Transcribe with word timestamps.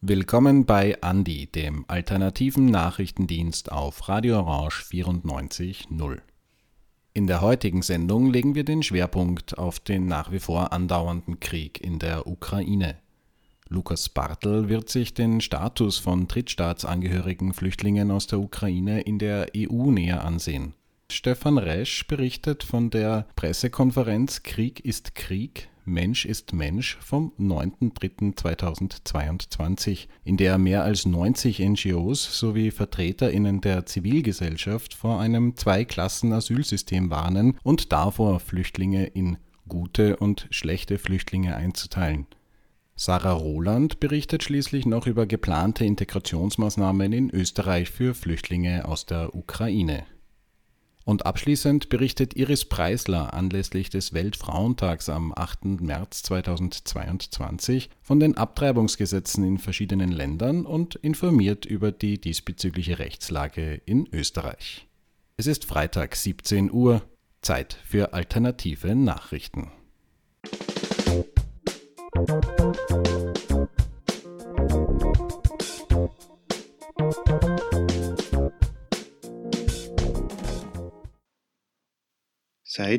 Willkommen 0.00 0.64
bei 0.64 1.00
Andi, 1.02 1.46
dem 1.46 1.84
alternativen 1.88 2.66
Nachrichtendienst 2.66 3.72
auf 3.72 4.08
Radio 4.08 4.38
Orange 4.38 4.84
94.0. 4.84 6.20
In 7.14 7.26
der 7.26 7.40
heutigen 7.40 7.82
Sendung 7.82 8.30
legen 8.30 8.54
wir 8.54 8.64
den 8.64 8.82
Schwerpunkt 8.82 9.58
auf 9.58 9.80
den 9.80 10.06
nach 10.06 10.30
wie 10.30 10.40
vor 10.40 10.72
andauernden 10.72 11.40
Krieg 11.40 11.80
in 11.80 11.98
der 11.98 12.26
Ukraine. 12.28 12.98
Lukas 13.70 14.08
Bartel 14.08 14.68
wird 14.68 14.90
sich 14.90 15.14
den 15.14 15.40
Status 15.40 15.98
von 15.98 16.28
Drittstaatsangehörigen 16.28 17.54
Flüchtlingen 17.54 18.10
aus 18.10 18.26
der 18.26 18.40
Ukraine 18.40 19.00
in 19.00 19.18
der 19.18 19.48
EU 19.56 19.90
näher 19.90 20.24
ansehen. 20.24 20.74
Stefan 21.10 21.58
Resch 21.58 22.06
berichtet 22.06 22.62
von 22.62 22.90
der 22.90 23.26
Pressekonferenz 23.36 24.42
Krieg 24.42 24.84
ist 24.84 25.14
Krieg, 25.14 25.68
Mensch 25.86 26.24
ist 26.24 26.52
Mensch 26.52 26.98
vom 27.00 27.32
9.3.2022, 27.38 30.08
in 30.24 30.36
der 30.36 30.58
mehr 30.58 30.82
als 30.82 31.06
90 31.06 31.60
NGOs 31.60 32.38
sowie 32.38 32.70
VertreterInnen 32.70 33.60
der 33.60 33.86
Zivilgesellschaft 33.86 34.94
vor 34.94 35.20
einem 35.20 35.56
Zweiklassen-Asylsystem 35.56 37.10
warnen 37.10 37.58
und 37.62 37.92
davor, 37.92 38.40
Flüchtlinge 38.40 39.06
in 39.06 39.38
gute 39.68 40.16
und 40.16 40.48
schlechte 40.50 40.98
Flüchtlinge 40.98 41.56
einzuteilen. 41.56 42.26
Sarah 42.96 43.32
Roland 43.32 43.98
berichtet 43.98 44.44
schließlich 44.44 44.86
noch 44.86 45.06
über 45.06 45.26
geplante 45.26 45.84
Integrationsmaßnahmen 45.84 47.12
in 47.12 47.30
Österreich 47.30 47.90
für 47.90 48.14
Flüchtlinge 48.14 48.86
aus 48.86 49.04
der 49.04 49.34
Ukraine. 49.34 50.06
Und 51.04 51.26
abschließend 51.26 51.90
berichtet 51.90 52.34
Iris 52.34 52.64
Preisler 52.64 53.34
anlässlich 53.34 53.90
des 53.90 54.14
Weltfrauentags 54.14 55.08
am 55.08 55.34
8. 55.36 55.80
März 55.80 56.22
2022 56.22 57.90
von 58.00 58.20
den 58.20 58.38
Abtreibungsgesetzen 58.38 59.44
in 59.44 59.58
verschiedenen 59.58 60.12
Ländern 60.12 60.64
und 60.64 60.94
informiert 60.94 61.66
über 61.66 61.92
die 61.92 62.18
diesbezügliche 62.20 63.00
Rechtslage 63.00 63.82
in 63.84 64.08
Österreich. 64.12 64.86
Es 65.36 65.46
ist 65.46 65.66
Freitag 65.66 66.16
17 66.16 66.72
Uhr, 66.72 67.02
Zeit 67.42 67.76
für 67.84 68.14
alternative 68.14 68.94
Nachrichten. 68.94 69.72
Seit 72.26 72.38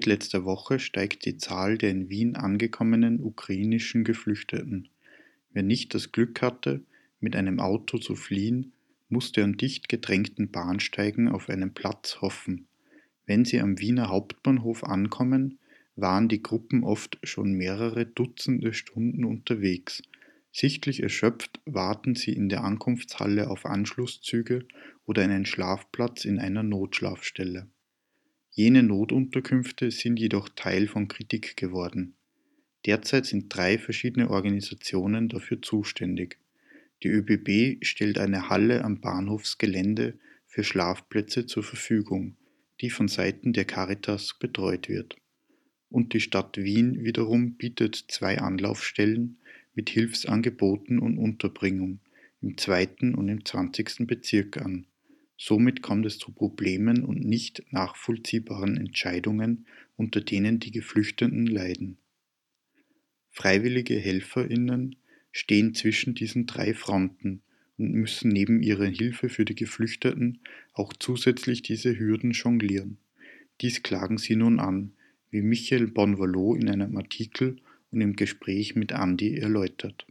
letzter 0.05 0.45
Woche 0.45 0.77
steigt 0.77 1.25
die 1.25 1.37
Zahl 1.37 1.79
der 1.79 1.89
in 1.89 2.09
Wien 2.09 2.35
angekommenen 2.35 3.19
ukrainischen 3.19 4.03
Geflüchteten. 4.03 4.89
Wer 5.51 5.63
nicht 5.63 5.95
das 5.95 6.11
Glück 6.11 6.43
hatte, 6.43 6.83
mit 7.19 7.35
einem 7.35 7.59
Auto 7.59 7.97
zu 7.97 8.15
fliehen, 8.15 8.73
musste 9.09 9.43
an 9.43 9.57
dicht 9.57 9.89
gedrängten 9.89 10.51
Bahnsteigen 10.51 11.29
auf 11.29 11.49
einen 11.49 11.73
Platz 11.73 12.21
hoffen. 12.21 12.67
Wenn 13.25 13.43
sie 13.43 13.59
am 13.59 13.79
Wiener 13.79 14.09
Hauptbahnhof 14.09 14.83
ankommen, 14.83 15.57
waren 15.95 16.27
die 16.27 16.41
Gruppen 16.41 16.83
oft 16.83 17.19
schon 17.23 17.53
mehrere 17.53 18.05
Dutzende 18.05 18.73
Stunden 18.73 19.23
unterwegs. 19.23 20.03
Sichtlich 20.51 21.03
erschöpft 21.03 21.59
warten 21.65 22.15
sie 22.15 22.33
in 22.33 22.49
der 22.49 22.63
Ankunftshalle 22.63 23.49
auf 23.49 23.65
Anschlusszüge 23.65 24.65
oder 25.05 25.23
einen 25.23 25.45
Schlafplatz 25.45 26.25
in 26.25 26.39
einer 26.39 26.63
Notschlafstelle. 26.63 27.67
Jene 28.51 28.83
Notunterkünfte 28.83 29.91
sind 29.91 30.17
jedoch 30.17 30.47
Teil 30.49 30.87
von 30.87 31.09
Kritik 31.09 31.57
geworden. 31.57 32.15
Derzeit 32.85 33.25
sind 33.25 33.53
drei 33.53 33.77
verschiedene 33.77 34.29
Organisationen 34.29 35.27
dafür 35.27 35.61
zuständig. 35.61 36.39
Die 37.03 37.09
ÖBB 37.09 37.83
stellt 37.83 38.17
eine 38.17 38.49
Halle 38.49 38.85
am 38.85 39.01
Bahnhofsgelände 39.01 40.17
für 40.47 40.63
Schlafplätze 40.63 41.45
zur 41.47 41.63
Verfügung, 41.63 42.37
die 42.79 42.89
von 42.89 43.07
Seiten 43.07 43.51
der 43.51 43.65
Caritas 43.65 44.37
betreut 44.39 44.87
wird. 44.87 45.17
Und 45.95 46.11
die 46.11 46.19
Stadt 46.19 46.57
Wien 46.57 47.05
wiederum 47.05 47.53
bietet 47.53 47.95
zwei 48.09 48.39
Anlaufstellen 48.39 49.37
mit 49.75 49.89
Hilfsangeboten 49.89 50.99
und 50.99 51.17
Unterbringung 51.17 52.01
im 52.41 52.57
zweiten 52.57 53.15
und 53.15 53.29
im 53.29 53.45
zwanzigsten 53.45 54.05
Bezirk 54.05 54.57
an. 54.57 54.87
Somit 55.37 55.81
kommt 55.81 56.05
es 56.05 56.17
zu 56.17 56.33
Problemen 56.33 57.05
und 57.05 57.23
nicht 57.23 57.63
nachvollziehbaren 57.71 58.75
Entscheidungen, 58.75 59.67
unter 59.95 60.19
denen 60.19 60.59
die 60.59 60.71
Geflüchteten 60.71 61.47
leiden. 61.47 61.97
Freiwillige 63.29 63.97
Helferinnen 63.97 64.97
stehen 65.31 65.75
zwischen 65.75 66.13
diesen 66.13 66.45
drei 66.45 66.73
Fronten 66.73 67.41
und 67.77 67.93
müssen 67.93 68.31
neben 68.31 68.61
ihrer 68.61 68.87
Hilfe 68.87 69.29
für 69.29 69.45
die 69.45 69.55
Geflüchteten 69.55 70.39
auch 70.73 70.91
zusätzlich 70.91 71.61
diese 71.61 71.97
Hürden 71.97 72.31
jonglieren. 72.31 72.97
Dies 73.61 73.81
klagen 73.81 74.17
sie 74.17 74.35
nun 74.35 74.59
an, 74.59 74.91
wie 75.35 75.41
Michael 75.41 75.87
Bonvalo 75.87 76.55
in 76.55 76.69
einem 76.69 76.95
Artikel 76.95 77.61
und 77.91 77.99
im 77.99 78.15
Gespräch 78.15 78.75
mit 78.75 78.93
Andi 78.93 79.37
erläutert. 79.37 80.07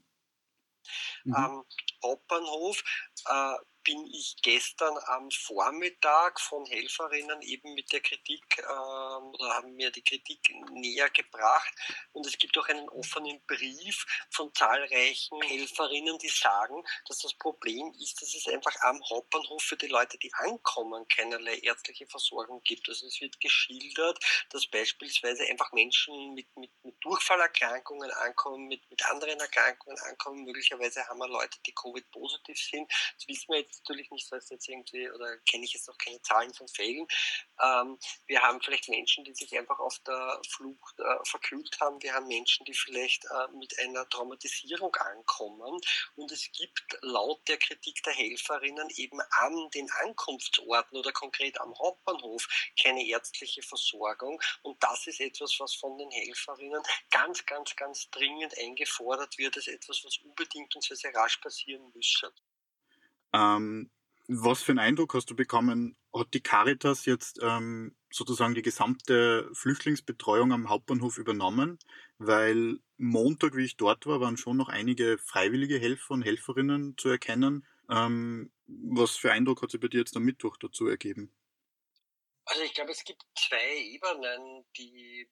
Mhm. 1.24 1.34
Am 1.34 1.62
Hauptbahnhof 2.02 2.84
äh, 3.26 3.56
bin 3.84 4.06
ich 4.06 4.36
gestern 4.42 4.96
am 5.06 5.30
Vormittag 5.30 6.40
von 6.40 6.64
Helferinnen 6.64 7.42
eben 7.42 7.74
mit 7.74 7.92
der 7.92 8.00
Kritik 8.00 8.42
ähm, 8.58 9.28
oder 9.34 9.54
haben 9.54 9.74
mir 9.74 9.90
die 9.90 10.02
Kritik 10.02 10.40
näher 10.72 11.10
gebracht. 11.10 11.72
Und 12.12 12.26
es 12.26 12.38
gibt 12.38 12.56
auch 12.58 12.66
einen 12.68 12.88
offenen 12.88 13.40
Brief 13.46 14.06
von 14.30 14.52
zahlreichen 14.54 15.40
Helferinnen, 15.42 16.18
die 16.18 16.28
sagen, 16.28 16.82
dass 17.06 17.18
das 17.18 17.34
Problem 17.34 17.92
ist, 18.00 18.20
dass 18.22 18.34
es 18.34 18.46
einfach 18.48 18.74
am 18.80 19.00
Hauptbahnhof 19.10 19.62
für 19.62 19.76
die 19.76 19.88
Leute, 19.88 20.18
die 20.18 20.32
ankommen, 20.34 21.06
keinerlei 21.08 21.58
ärztliche 21.58 22.06
Versorgung 22.06 22.62
gibt. 22.64 22.88
Also 22.88 23.06
es 23.06 23.20
wird 23.20 23.38
geschildert, 23.40 24.18
dass 24.50 24.66
beispielsweise 24.66 25.44
einfach 25.44 25.72
Menschen 25.72 26.32
mit, 26.34 26.46
mit, 26.56 26.70
mit 26.82 26.96
Durchfallerkrankungen 27.04 28.10
ankommen, 28.12 28.66
mit, 28.66 28.88
mit 28.90 29.04
anderen 29.10 29.38
Erkrankungen 29.38 29.98
ankommen. 29.98 30.44
Möglicherweise 30.44 31.06
haben 31.06 31.18
wir 31.18 31.28
Leute, 31.28 31.60
die 31.66 31.74
Covid-positiv 31.74 32.58
sind. 32.58 32.90
Das 33.16 33.28
wissen 33.28 33.52
wir 33.52 33.60
jetzt 33.60 33.80
natürlich 33.80 34.10
nicht, 34.10 34.30
es 34.32 34.50
jetzt 34.50 34.68
irgendwie, 34.68 35.10
oder 35.10 35.36
kenne 35.48 35.64
ich 35.64 35.74
jetzt 35.74 35.88
noch 35.88 35.98
keine 35.98 36.20
Zahlen 36.22 36.52
von 36.54 36.68
Fällen. 36.68 37.06
Ähm, 37.62 37.98
wir 38.26 38.42
haben 38.42 38.60
vielleicht 38.60 38.88
Menschen, 38.88 39.24
die 39.24 39.34
sich 39.34 39.56
einfach 39.56 39.78
auf 39.78 39.98
der 40.00 40.40
Flucht 40.48 40.98
äh, 40.98 41.24
verkühlt 41.24 41.78
haben. 41.80 42.02
Wir 42.02 42.14
haben 42.14 42.26
Menschen, 42.26 42.64
die 42.64 42.74
vielleicht 42.74 43.24
äh, 43.24 43.48
mit 43.56 43.78
einer 43.78 44.08
Traumatisierung 44.08 44.94
ankommen. 44.96 45.80
Und 46.16 46.32
es 46.32 46.50
gibt 46.52 46.98
laut 47.02 47.46
der 47.48 47.58
Kritik 47.58 48.02
der 48.02 48.12
Helferinnen 48.12 48.88
eben 48.96 49.20
an 49.30 49.70
den 49.70 49.90
Ankunftsorten 50.04 50.98
oder 50.98 51.12
konkret 51.12 51.60
am 51.60 51.76
Hauptbahnhof 51.78 52.48
keine 52.80 53.06
ärztliche 53.06 53.62
Versorgung. 53.62 54.40
Und 54.62 54.82
das 54.82 55.06
ist 55.06 55.20
etwas, 55.20 55.58
was 55.58 55.74
von 55.74 55.96
den 55.98 56.10
Helferinnen 56.10 56.82
ganz, 57.10 57.44
ganz, 57.46 57.76
ganz 57.76 58.10
dringend 58.10 58.56
eingefordert 58.58 59.38
wird, 59.38 59.56
als 59.56 59.68
etwas, 59.68 60.04
was 60.04 60.18
unbedingt 60.18 60.74
und 60.74 60.82
sehr, 60.82 60.96
sehr 60.96 61.14
rasch 61.14 61.38
passieren 61.38 61.90
müsse. 61.94 62.32
Ähm, 63.34 63.90
was 64.28 64.62
für 64.62 64.72
einen 64.72 64.78
Eindruck 64.78 65.14
hast 65.14 65.28
du 65.28 65.36
bekommen? 65.36 65.96
Hat 66.14 66.32
die 66.32 66.40
Caritas 66.40 67.04
jetzt 67.04 67.40
ähm, 67.42 67.94
sozusagen 68.10 68.54
die 68.54 68.62
gesamte 68.62 69.50
Flüchtlingsbetreuung 69.52 70.52
am 70.52 70.68
Hauptbahnhof 70.70 71.18
übernommen? 71.18 71.78
Weil 72.18 72.78
Montag, 72.96 73.56
wie 73.56 73.64
ich 73.64 73.76
dort 73.76 74.06
war, 74.06 74.20
waren 74.20 74.36
schon 74.36 74.56
noch 74.56 74.68
einige 74.68 75.18
freiwillige 75.18 75.78
Helfer 75.78 76.14
und 76.14 76.22
Helferinnen 76.22 76.96
zu 76.96 77.08
erkennen. 77.08 77.66
Ähm, 77.90 78.50
was 78.66 79.16
für 79.16 79.32
Eindruck 79.32 79.60
hat 79.62 79.72
sich 79.72 79.80
bei 79.80 79.88
dir 79.88 79.98
jetzt 79.98 80.16
am 80.16 80.22
Mittwoch 80.22 80.56
dazu 80.56 80.86
ergeben? 80.86 81.34
Also 82.46 82.62
ich 82.62 82.72
glaube, 82.72 82.92
es 82.92 83.04
gibt 83.04 83.22
zwei 83.36 83.76
Ebenen, 83.78 84.64
die 84.78 85.28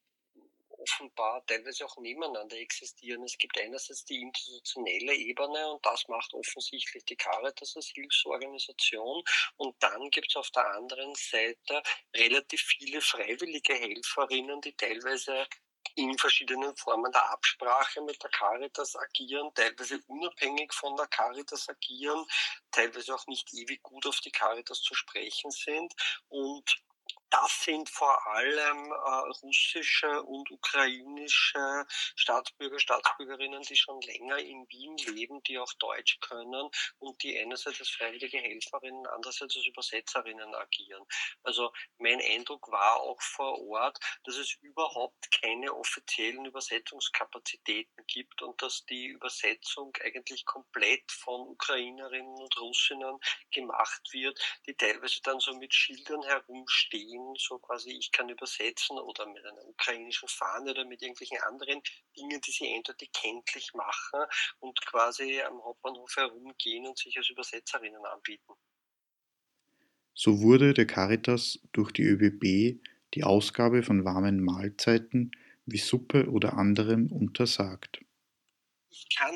offenbar 0.82 1.44
teilweise 1.46 1.84
auch 1.86 1.96
nebeneinander 1.98 2.56
existieren. 2.56 3.22
Es 3.24 3.38
gibt 3.38 3.58
einerseits 3.60 4.04
die 4.04 4.20
institutionelle 4.20 5.14
Ebene 5.14 5.72
und 5.72 5.84
das 5.84 6.06
macht 6.08 6.34
offensichtlich 6.34 7.04
die 7.04 7.16
Caritas 7.16 7.76
als 7.76 7.88
Hilfsorganisation 7.88 9.22
und 9.56 9.82
dann 9.82 10.10
gibt 10.10 10.28
es 10.30 10.36
auf 10.36 10.50
der 10.50 10.66
anderen 10.74 11.14
Seite 11.14 11.82
relativ 12.14 12.62
viele 12.62 13.00
freiwillige 13.00 13.74
Helferinnen, 13.74 14.60
die 14.60 14.74
teilweise 14.74 15.46
in 15.94 16.16
verschiedenen 16.16 16.74
Formen 16.76 17.12
der 17.12 17.30
Absprache 17.30 18.00
mit 18.02 18.22
der 18.22 18.30
Caritas 18.30 18.96
agieren, 18.96 19.52
teilweise 19.54 20.00
unabhängig 20.06 20.72
von 20.72 20.96
der 20.96 21.06
Caritas 21.06 21.68
agieren, 21.68 22.24
teilweise 22.70 23.14
auch 23.14 23.26
nicht 23.26 23.52
ewig 23.52 23.82
gut 23.82 24.06
auf 24.06 24.20
die 24.20 24.30
Caritas 24.30 24.80
zu 24.80 24.94
sprechen 24.94 25.50
sind 25.50 25.92
und 26.28 26.82
das 27.32 27.62
sind 27.62 27.88
vor 27.88 28.26
allem 28.26 28.92
äh, 28.92 29.32
russische 29.42 30.22
und 30.22 30.50
ukrainische 30.50 31.86
Staatsbürger, 32.14 32.78
Staatsbürgerinnen, 32.78 33.62
die 33.62 33.76
schon 33.76 34.00
länger 34.02 34.36
in 34.38 34.68
Wien 34.68 34.96
leben, 34.98 35.42
die 35.44 35.58
auch 35.58 35.72
Deutsch 35.74 36.20
können 36.20 36.68
und 36.98 37.22
die 37.22 37.38
einerseits 37.38 37.80
als 37.80 37.88
freiwillige 37.88 38.36
Helferinnen, 38.36 39.06
andererseits 39.06 39.56
als 39.56 39.66
Übersetzerinnen 39.66 40.54
agieren. 40.54 41.02
Also 41.42 41.72
mein 41.96 42.20
Eindruck 42.20 42.70
war 42.70 42.96
auch 43.00 43.20
vor 43.22 43.58
Ort, 43.66 43.98
dass 44.24 44.36
es 44.36 44.52
überhaupt 44.60 45.30
keine 45.40 45.74
offiziellen 45.74 46.44
Übersetzungskapazitäten 46.44 48.04
gibt 48.08 48.42
und 48.42 48.60
dass 48.60 48.84
die 48.84 49.06
Übersetzung 49.06 49.96
eigentlich 50.04 50.44
komplett 50.44 51.10
von 51.10 51.48
Ukrainerinnen 51.48 52.34
und 52.36 52.60
Russinnen 52.60 53.18
gemacht 53.50 54.12
wird, 54.12 54.38
die 54.66 54.74
teilweise 54.74 55.22
dann 55.22 55.40
so 55.40 55.54
mit 55.54 55.72
Schildern 55.72 56.22
herumstehen 56.24 57.21
Dingen, 57.22 57.36
so 57.38 57.58
quasi 57.58 57.90
ich 57.90 58.10
kann 58.12 58.28
übersetzen 58.28 58.98
oder 58.98 59.26
mit 59.26 59.44
einer 59.44 59.64
ukrainischen 59.66 60.28
Fahne 60.28 60.70
oder 60.70 60.84
mit 60.84 61.02
irgendwelchen 61.02 61.38
anderen 61.42 61.82
Dingen, 62.16 62.40
die 62.40 62.50
sie 62.50 62.72
eindeutig 62.74 63.10
kenntlich 63.12 63.72
machen 63.74 64.24
und 64.60 64.80
quasi 64.86 65.40
am 65.42 65.62
Hauptbahnhof 65.62 66.16
herumgehen 66.16 66.86
und 66.86 66.98
sich 66.98 67.16
als 67.16 67.30
Übersetzerinnen 67.30 68.04
anbieten. 68.04 68.52
So 70.14 70.42
wurde 70.42 70.74
der 70.74 70.86
Caritas 70.86 71.58
durch 71.72 71.92
die 71.92 72.02
ÖBB 72.02 72.80
die 73.14 73.24
Ausgabe 73.24 73.82
von 73.82 74.04
warmen 74.04 74.42
Mahlzeiten 74.42 75.32
wie 75.64 75.78
Suppe 75.78 76.28
oder 76.30 76.54
anderem 76.54 77.10
untersagt. 77.10 78.00
Ich 78.90 79.06
kann 79.16 79.34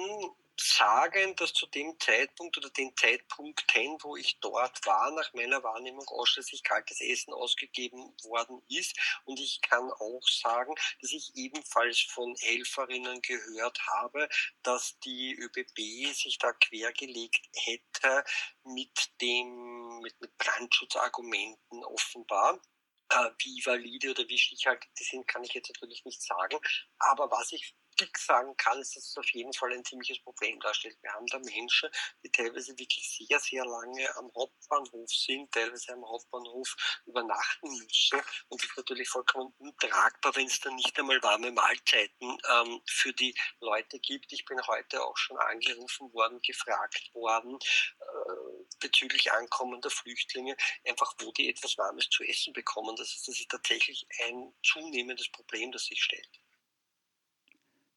sagen, 0.61 1.37
dass 1.37 1.53
zu 1.53 1.67
dem 1.67 1.99
Zeitpunkt 1.99 2.57
oder 2.57 2.71
den 2.71 2.97
Zeitpunkten, 2.97 3.99
wo 4.03 4.17
ich 4.17 4.39
dort 4.41 4.85
war, 4.87 5.11
nach 5.13 5.33
meiner 5.35 5.63
Wahrnehmung 5.63 6.07
ausschließlich 6.09 6.63
kaltes 6.63 7.01
Essen 7.01 7.33
ausgegeben 7.33 8.17
worden 8.25 8.63
ist. 8.69 8.97
Und 9.25 9.39
ich 9.41 9.61
kann 9.61 9.91
auch 9.91 10.23
sagen, 10.29 10.75
dass 11.01 11.13
ich 11.13 11.33
ebenfalls 11.35 12.01
von 12.01 12.35
Helferinnen 12.37 13.21
gehört 13.23 13.79
habe, 13.87 14.29
dass 14.63 14.99
die 15.01 15.35
ÖBB 15.35 16.15
sich 16.15 16.39
da 16.39 16.53
quergelegt 16.53 17.47
hätte 17.55 18.25
mit 18.65 19.11
dem, 19.21 20.01
mit, 20.01 20.21
mit 20.21 20.37
Brandschutzargumenten 20.39 21.85
offenbar. 21.85 22.61
Äh, 23.09 23.31
wie 23.39 23.65
valide 23.65 24.11
oder 24.11 24.29
wie 24.29 24.39
stichhaltig 24.39 24.91
die 24.99 25.05
sind, 25.05 25.29
kann 25.29 25.45
ich 25.45 25.55
jetzt 25.55 25.69
natürlich 25.69 26.05
nicht 26.05 26.23
sagen. 26.23 26.59
Aber 26.99 27.31
was 27.31 27.53
ich 27.53 27.77
fix 27.99 28.27
sagen 28.27 28.57
kann, 28.57 28.79
ist, 28.81 28.97
dass 28.97 29.09
es 29.09 29.17
auf 29.17 29.29
jeden 29.31 29.53
Fall 29.53 29.73
ein 29.73 29.85
ziemliches 29.85 30.21
Problem 30.21 30.59
darstellt. 30.61 30.97
Wir 31.03 31.13
haben 31.13 31.27
da 31.27 31.39
Menschen, 31.39 31.89
die 32.23 32.31
teilweise 32.31 32.79
wirklich 32.79 33.09
sehr, 33.09 33.39
sehr 33.41 33.65
lange 33.65 34.17
am 34.17 34.31
Hauptbahnhof 34.35 35.11
sind, 35.11 35.53
teilweise 35.53 35.93
am 35.93 36.07
Hauptbahnhof 36.07 36.77
übernachten 37.07 37.69
müssen. 37.69 38.21
Und 38.49 38.63
das 38.63 38.71
ist 38.71 38.77
natürlich 38.77 39.09
vollkommen 39.09 39.55
untragbar, 39.59 40.35
wenn 40.37 40.47
es 40.47 40.61
dann 40.61 40.75
nicht 40.77 40.99
einmal 40.99 41.23
warme 41.23 41.51
Mahlzeiten 41.53 42.39
ähm, 42.51 42.83
für 42.87 43.13
die 43.13 43.35
Leute 43.61 43.99
gibt. 43.99 44.33
Ich 44.33 44.45
bin 44.45 44.61
heute 44.67 45.03
auch 45.03 45.17
schon 45.17 45.39
angerufen 45.39 46.13
worden, 46.13 46.41
gefragt 46.43 47.11
worden 47.15 47.59
äh, 48.01 48.67
bezüglich 48.81 49.33
ankommender 49.33 49.91
Flüchtlinge, 49.91 50.57
einfach 50.87 51.15
wo 51.21 51.33
die 51.33 51.51
etwas 51.51 51.79
Warmes 51.79 52.09
zu 52.11 52.25
essen 52.25 52.53
bekommen. 52.53 52.97
Das 52.97 53.15
ist, 53.15 53.29
das 53.29 53.39
ist 53.39 53.51
tatsächlich 53.51 54.07
ein 54.27 54.55
zunehmendes 54.63 55.31
Problem, 55.31 55.73
das 55.73 55.87
sich 55.87 56.03
stellt. 56.03 56.41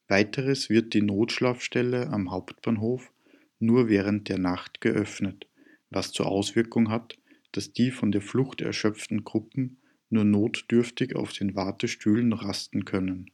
Weiteres 0.10 0.70
wird 0.70 0.94
die 0.94 1.04
Notschlafstelle 1.04 2.10
am 2.10 2.32
Hauptbahnhof 2.32 3.14
nur 3.60 3.90
während 3.90 4.28
der 4.28 4.40
Nacht 4.40 4.82
geöffnet, 4.82 5.48
was 5.90 6.12
zur 6.12 6.26
Auswirkung 6.26 6.90
hat, 6.90 7.18
dass 7.52 7.74
die 7.74 7.92
von 7.92 8.12
der 8.12 8.22
Flucht 8.22 8.62
erschöpften 8.62 9.24
Gruppen 9.24 9.82
nur 10.10 10.24
notdürftig 10.24 11.16
auf 11.16 11.34
den 11.34 11.56
Wartestühlen 11.56 12.34
rasten 12.34 12.86
können. 12.86 13.32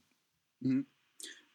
Mhm. 0.60 0.86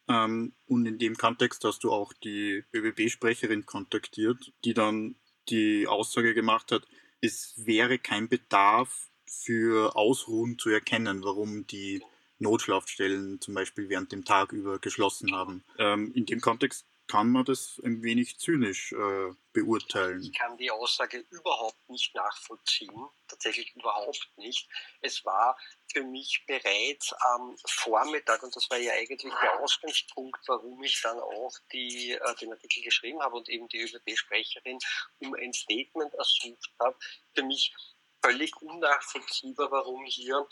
Ähm, 0.08 0.54
und 0.66 0.86
in 0.88 0.98
dem 0.98 1.16
Kontext 1.16 1.64
hast 1.64 1.84
du 1.84 1.92
auch 1.92 2.14
die 2.14 2.64
ÖBB-Sprecherin 2.74 3.66
kontaktiert, 3.66 4.54
die 4.66 4.74
dann 4.74 5.16
die 5.50 5.88
Aussage 5.88 6.34
gemacht 6.34 6.72
hat, 6.72 6.88
es 7.22 7.54
wäre 7.58 8.00
kein 8.00 8.28
Bedarf 8.28 9.12
für 9.28 9.96
Ausruhen 9.96 10.58
zu 10.58 10.70
erkennen, 10.70 11.24
warum 11.24 11.68
die 11.68 12.02
Notschlafstellen 12.42 13.40
zum 13.40 13.54
Beispiel 13.54 13.90
während 13.90 14.12
dem 14.12 14.26
Tag 14.26 14.52
über 14.52 14.80
geschlossen 14.80 15.34
haben. 15.36 15.64
Ähm, 15.78 16.12
in 16.14 16.26
dem 16.26 16.42
Kontext 16.42 16.86
kann 17.12 17.30
man 17.30 17.44
das 17.44 17.82
ein 17.84 18.04
wenig 18.04 18.38
zynisch 18.40 18.94
äh, 18.94 19.34
beurteilen. 19.52 20.22
Ich 20.22 20.34
kann 20.34 20.58
die 20.58 20.72
Aussage 20.72 21.26
überhaupt 21.30 21.90
nicht 21.90 22.16
nachvollziehen, 22.16 23.06
tatsächlich 23.28 23.76
überhaupt 23.76 24.32
nicht. 24.38 24.70
Es 25.02 25.26
war 25.26 25.58
für 25.92 26.04
mich 26.04 26.46
bereits 26.48 27.14
am 27.34 27.58
Vormittag, 27.68 28.42
und 28.44 28.56
das 28.56 28.70
war 28.70 28.78
ja 28.78 28.94
eigentlich 28.94 29.22
der 29.22 29.60
Ausgangspunkt, 29.60 30.40
warum 30.48 30.82
ich 30.84 31.02
dann 31.02 31.20
auch 31.20 31.52
die, 31.74 32.12
äh, 32.12 32.36
den 32.40 32.54
Artikel 32.54 32.82
geschrieben 32.82 33.22
habe 33.22 33.36
und 33.36 33.50
eben 33.50 33.68
die 33.68 33.82
ÖVP-Sprecherin 33.82 34.80
um 35.20 35.34
ein 35.34 35.52
Statement 35.52 36.14
ersucht 36.14 36.72
habe, 36.80 36.98
für 37.36 37.44
mich 37.44 37.74
völlig 38.24 38.56
unnachvollziehbar, 38.62 39.70
warum 39.70 40.06
hier 40.06 40.48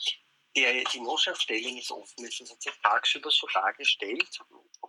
der, 0.55 0.83
die 0.83 0.99
Notschlafstelle 0.99 1.71
nicht 1.71 1.91
offen. 1.91 2.25
Ist. 2.25 2.41
Das 2.41 2.51
hat 2.51 2.61
sich 2.61 2.73
tagsüber 2.81 3.29
so 3.31 3.47
dargestellt. 3.47 4.39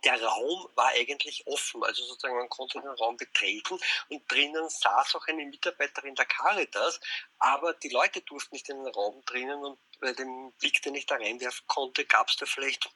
Der 0.03 0.21
Raum 0.23 0.67
war 0.75 0.89
eigentlich 0.89 1.45
offen, 1.45 1.83
also 1.83 2.03
sozusagen 2.03 2.37
man 2.37 2.49
konnte 2.49 2.79
den 2.79 2.89
Raum 2.89 3.17
betreten. 3.17 3.79
Und 4.09 4.31
drinnen 4.31 4.67
saß 4.69 5.15
auch 5.15 5.27
eine 5.27 5.45
Mitarbeiterin 5.45 6.15
der 6.15 6.25
Caritas, 6.25 6.99
aber 7.37 7.73
die 7.73 7.89
Leute 7.89 8.21
durften 8.21 8.55
nicht 8.55 8.69
in 8.69 8.83
den 8.83 8.93
Raum 8.93 9.21
drinnen. 9.25 9.63
Und 9.63 9.79
bei 9.99 10.13
dem 10.13 10.51
Blick, 10.53 10.81
den 10.81 10.95
ich 10.95 11.05
da 11.05 11.15
reinwerfen 11.15 11.67
konnte, 11.67 12.05
gab 12.05 12.29
es 12.29 12.37
da 12.37 12.45
vielleicht 12.45 12.89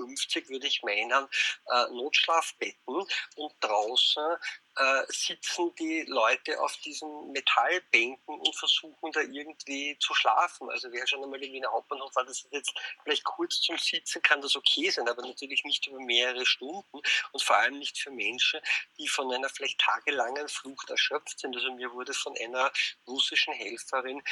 50, 0.00 0.48
würde 0.48 0.66
ich 0.66 0.82
meinen, 0.82 1.28
äh, 1.72 1.86
Notschlafbetten 1.92 3.06
und 3.36 3.52
draußen 3.60 4.36
äh, 4.76 5.02
sitzen 5.08 5.74
die 5.78 6.04
Leute 6.08 6.58
auf 6.60 6.76
diesen 6.78 7.32
Metallbänken 7.32 8.40
und 8.40 8.56
versuchen 8.56 9.12
da 9.12 9.20
irgendwie 9.20 9.96
zu 9.98 10.14
schlafen. 10.14 10.70
Also 10.70 10.90
wer 10.92 11.06
schon 11.06 11.22
einmal 11.22 11.42
in 11.42 11.52
Wiener 11.52 11.70
Hauptbahnhof 11.70 12.14
war, 12.14 12.24
das 12.24 12.44
ist 12.44 12.52
jetzt 12.52 12.72
vielleicht 13.02 13.24
kurz 13.24 13.60
zum 13.60 13.76
Sitzen, 13.76 14.22
kann 14.22 14.40
das 14.40 14.56
okay 14.56 14.88
sein, 14.90 15.08
aber 15.08 15.22
natürlich 15.22 15.64
nicht 15.64 15.86
über 15.86 16.00
mehrere 16.00 16.46
Stunden 16.46 17.00
und 17.32 17.42
vor 17.42 17.56
allem 17.56 17.78
nicht 17.78 17.98
für 17.98 18.10
Menschen, 18.10 18.60
die 18.98 19.08
von 19.08 19.32
einer 19.32 19.48
vielleicht 19.48 19.80
tagelangen 19.80 20.48
Flucht 20.48 20.88
erschöpft 20.88 21.40
sind. 21.40 21.54
Also 21.54 21.72
mir 21.72 21.92
wurde 21.92 22.14
von 22.14 22.34
einer 22.38 22.72
russischen 23.06 23.52
Helferin 23.52 24.22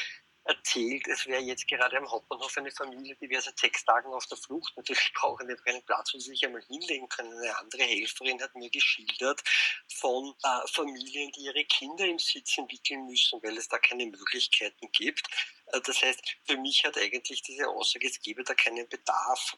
erzählt, 0.49 1.07
es 1.09 1.27
wäre 1.27 1.43
jetzt 1.43 1.69
gerade 1.69 1.99
am 1.99 2.11
Hauptbahnhof 2.11 2.57
eine 2.57 2.71
Familie, 2.71 3.15
die 3.17 3.29
wäre 3.29 3.43
seit 3.43 3.59
sechs 3.59 3.85
Tagen 3.85 4.13
auf 4.13 4.27
der 4.27 4.39
Flucht. 4.39 4.75
Natürlich 4.77 5.13
brauchen 5.15 5.47
die 5.47 5.55
keinen 5.57 5.83
Platz, 5.85 6.15
wo 6.15 6.19
sie 6.19 6.31
sich 6.31 6.45
einmal 6.45 6.63
hinlegen 6.63 7.09
können. 7.09 7.33
Eine 7.39 7.57
andere 7.59 7.83
Helferin 7.83 8.41
hat 8.43 8.55
mir 8.55 8.71
geschildert 8.71 9.43
von 9.89 10.35
äh, 10.43 10.67
Familien, 10.69 11.31
die 11.33 11.43
ihre 11.43 11.65
Kinder 11.65 12.07
im 12.07 12.19
Sitzen 12.19 12.67
wickeln 12.71 13.07
müssen, 13.07 13.43
weil 13.43 13.57
es 13.59 13.69
da 13.69 13.79
keine 13.79 14.07
Möglichkeiten 14.07 14.91
gibt. 14.93 15.29
Äh, 15.67 15.81
das 15.83 16.03
heißt, 16.03 16.37
für 16.47 16.57
mich 16.57 16.85
hat 16.85 16.97
eigentlich 16.97 17.43
diese 17.43 17.69
Aussage, 17.69 18.07
es 18.07 18.21
gebe 18.21 18.43
da 18.43 18.55
keinen 18.55 18.89
Bedarf 18.89 19.57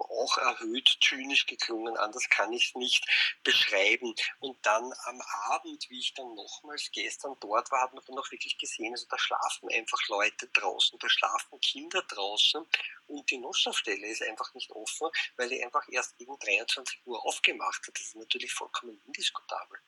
auch 0.00 0.38
erhöht 0.38 0.98
zynisch 1.00 1.46
geklungen, 1.46 1.96
anders 1.96 2.28
kann 2.28 2.52
ich 2.52 2.68
es 2.68 2.74
nicht 2.74 3.06
beschreiben. 3.44 4.14
Und 4.40 4.58
dann 4.64 4.92
am 5.04 5.20
Abend, 5.50 5.88
wie 5.90 5.98
ich 5.98 6.14
dann 6.14 6.34
nochmals 6.34 6.90
gestern 6.92 7.36
dort 7.40 7.70
war, 7.70 7.82
hat 7.82 7.94
man 7.94 8.04
dann 8.06 8.18
auch 8.18 8.30
wirklich 8.30 8.58
gesehen, 8.58 8.92
also 8.92 9.06
da 9.08 9.18
schlafen 9.18 9.68
einfach 9.70 10.00
Leute 10.08 10.48
draußen, 10.48 10.98
da 10.98 11.08
schlafen 11.08 11.60
Kinder 11.60 12.02
draußen 12.02 12.64
und 13.06 13.30
die 13.30 13.38
Notschlafstelle 13.38 14.06
ist 14.06 14.22
einfach 14.22 14.52
nicht 14.54 14.70
offen, 14.70 15.08
weil 15.36 15.48
die 15.48 15.62
einfach 15.64 15.86
erst 15.90 16.16
gegen 16.18 16.38
23 16.38 17.00
Uhr 17.06 17.24
aufgemacht 17.24 17.86
hat. 17.86 17.94
Das 17.94 18.06
ist 18.06 18.16
natürlich 18.16 18.52
vollkommen 18.52 19.00
indiskutabel. 19.06 19.78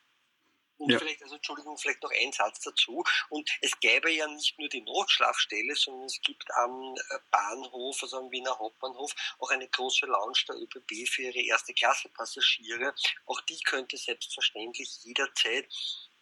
Und 0.81 0.91
ja. 0.91 0.99
vielleicht, 0.99 1.21
also 1.21 1.35
Entschuldigung, 1.35 1.77
vielleicht 1.77 2.01
noch 2.01 2.11
ein 2.11 2.31
Satz 2.31 2.61
dazu. 2.61 3.03
Und 3.29 3.49
es 3.61 3.79
gäbe 3.79 4.11
ja 4.11 4.27
nicht 4.27 4.57
nur 4.57 4.67
die 4.67 4.81
Notschlafstelle, 4.81 5.75
sondern 5.75 6.05
es 6.05 6.19
gibt 6.21 6.49
am 6.55 6.95
äh, 6.95 7.19
Bahnhof, 7.29 8.01
also 8.01 8.17
am 8.17 8.31
Wiener 8.31 8.57
Hauptbahnhof, 8.57 9.13
auch 9.39 9.51
eine 9.51 9.67
große 9.67 10.07
Lounge 10.07 10.39
der 10.47 10.55
ÖBB 10.55 11.07
für 11.07 11.21
ihre 11.21 11.41
erste 11.41 11.73
Klasse 11.73 12.09
Passagiere. 12.09 12.95
Auch 13.27 13.39
die 13.41 13.59
könnte 13.61 13.95
selbstverständlich 13.97 15.03
jederzeit 15.03 15.67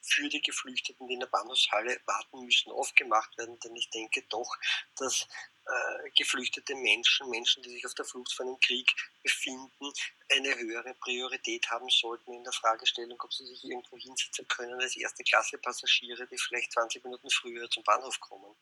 für 0.01 0.27
die 0.27 0.41
Geflüchteten, 0.41 1.07
die 1.07 1.13
in 1.13 1.19
der 1.21 1.27
Bahnhofshalle 1.27 2.01
warten 2.05 2.43
müssen, 2.43 2.71
aufgemacht 2.71 3.37
werden. 3.37 3.59
Denn 3.59 3.75
ich 3.75 3.89
denke 3.89 4.23
doch, 4.29 4.57
dass 4.97 5.27
äh, 5.69 6.09
geflüchtete 6.17 6.75
Menschen, 6.75 7.29
Menschen, 7.29 7.61
die 7.63 7.69
sich 7.69 7.85
auf 7.85 7.93
der 7.93 8.05
Flucht 8.05 8.33
vor 8.33 8.45
einem 8.45 8.59
Krieg 8.59 8.89
befinden, 9.23 9.91
eine 10.31 10.57
höhere 10.57 10.95
Priorität 10.95 11.69
haben 11.69 11.89
sollten 11.89 12.33
in 12.33 12.43
der 12.43 12.53
Fragestellung, 12.53 13.19
ob 13.21 13.31
sie 13.31 13.45
sich 13.45 13.63
irgendwo 13.63 13.97
hinsetzen 13.97 14.47
können 14.47 14.79
als 14.81 14.95
erste 14.97 15.23
Klasse 15.23 15.57
Passagiere, 15.59 16.27
die 16.27 16.38
vielleicht 16.38 16.71
20 16.71 17.03
Minuten 17.03 17.29
früher 17.29 17.69
zum 17.69 17.83
Bahnhof 17.83 18.19
kommen. 18.19 18.55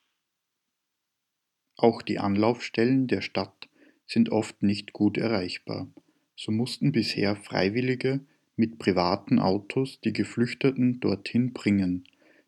Auch 1.78 2.02
die 2.02 2.20
Anlaufstellen 2.20 3.08
der 3.08 3.22
Stadt 3.22 3.70
sind 4.06 4.30
oft 4.30 4.64
nicht 4.64 4.94
gut 4.94 5.18
erreichbar. 5.18 5.88
So 6.36 6.52
mussten 6.52 6.92
bisher 6.92 7.36
Freiwillige 7.36 8.26
mit 8.56 8.80
privaten 8.80 9.40
Autos 9.40 10.02
die 10.02 10.14
Geflüchteten 10.14 11.00
dorthin 11.00 11.54
bringen, 11.54 12.08